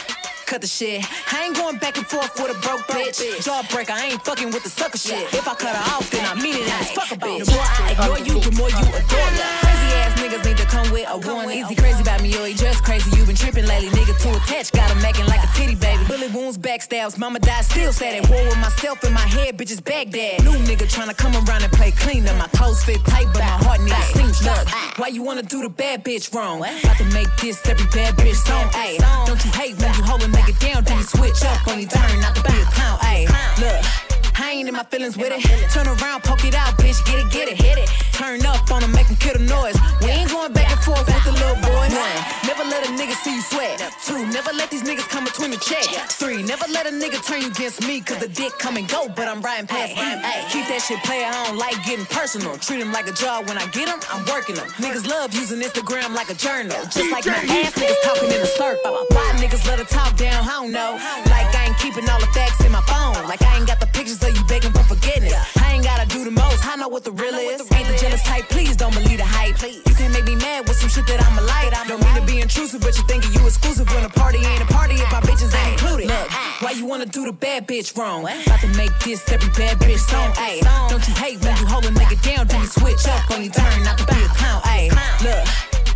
[0.53, 1.01] Cut the shit.
[1.33, 3.17] I ain't going back and forth with a broke bitch.
[3.41, 5.33] Jawbreaker, I ain't fucking with the sucker shit.
[5.33, 7.47] If I cut her off, then I mean it as fuck a oh, bitch.
[7.47, 9.41] The more I ignore you, the more you adore me.
[9.65, 11.51] Crazy ass niggas need to come with a one.
[11.51, 13.11] Easy crazy about me, oh, yo, he just crazy.
[13.17, 14.15] You been tripping lately, nigga.
[14.23, 16.05] Too attached, got him acting like a titty baby.
[16.05, 19.83] Bullet wounds, backstabs, mama died, still sad at war with myself in my head, bitches
[19.83, 20.45] Baghdad.
[20.45, 22.25] New nigga tryna come around and play clean.
[22.25, 24.45] Now my clothes fit tight, but my heart needs seams.
[24.45, 26.61] Look, why you wanna do the bad bitch wrong?
[26.61, 28.99] About to make this every bad bitch song, ayy.
[29.27, 31.87] Don't you hate when you hold a nigga down, then you switch up on you
[31.87, 33.29] turn not to be a clown, ayy.
[33.61, 34.12] Look.
[34.37, 35.43] I ain't in my feelings with it.
[35.73, 37.89] Turn around, poke it out, bitch, get it, get it, hit it.
[38.13, 39.77] Turn up on them, make them kill the noise.
[40.01, 41.93] We ain't going back and forth with the little boys.
[41.93, 43.81] One, never let a nigga see you sweat.
[44.05, 45.85] Two, never let these niggas come between the check.
[46.09, 49.09] Three, never let a nigga turn you against me, cause the dick come and go,
[49.09, 50.21] but I'm riding past him.
[50.51, 52.57] Keep that shit player, I don't like getting personal.
[52.59, 54.69] Treat him like a job, when I get him, I'm working him.
[54.81, 56.79] Niggas love using Instagram like a journal.
[56.91, 59.07] Just like my ass niggas talking in a circle.
[59.11, 60.99] Why niggas let her talk down, I don't know.
[61.27, 63.27] Like I ain't keeping all the facts in my phone.
[63.29, 65.35] Like I ain't got the pictures of you begging for forgiveness.
[65.59, 67.61] I ain't gotta do the most, I know what the real is.
[67.73, 69.61] Ain't the jealous type, please don't believe the hype.
[69.63, 71.71] You can't make me mad with some shit that I'm a like.
[71.89, 74.67] Don't mean to be intrusive, but you thinking you exclusive when a party ain't a
[74.67, 76.09] party if my bitches ain't included.
[76.09, 76.31] Look,
[76.63, 78.23] why you wanna do the bad bitch wrong?
[78.23, 80.33] About to make this every bad bitch song.
[80.35, 83.43] Ayy, don't you hate when you hold a nigga down, then you switch up when
[83.43, 84.63] you turn not to be a clown.
[84.63, 84.91] Ayy,
[85.23, 85.47] look.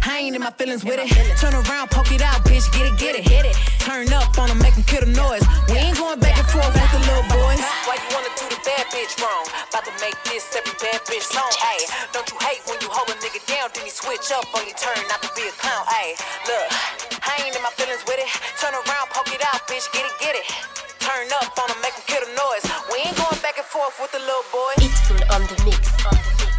[0.07, 1.11] I ain't in my feelings with it.
[1.43, 3.27] Turn around, poke it out, bitch, get it, get it.
[3.27, 3.59] Hit it.
[3.83, 5.43] Turn up on them, make them kill the noise.
[5.67, 7.59] We ain't going back and forth with the little boys.
[7.91, 9.51] Why you wanna do the bad bitch wrong?
[9.67, 11.51] About to make this every bad bitch song.
[11.59, 14.63] Ayy, don't you hate when you hold a nigga down, then you switch up on
[14.63, 15.83] your turn not to be a clown.
[15.91, 16.15] Ayy,
[16.47, 16.67] look,
[17.27, 18.31] I ain't in my feelings with it.
[18.63, 20.47] Turn around, poke it out, bitch, get it, get it.
[21.03, 22.63] Turn up on them, make them kill the noise.
[22.95, 24.87] We ain't going back and forth with the little boys.
[24.87, 25.83] It's full on the mix.
[26.07, 26.56] On the mix.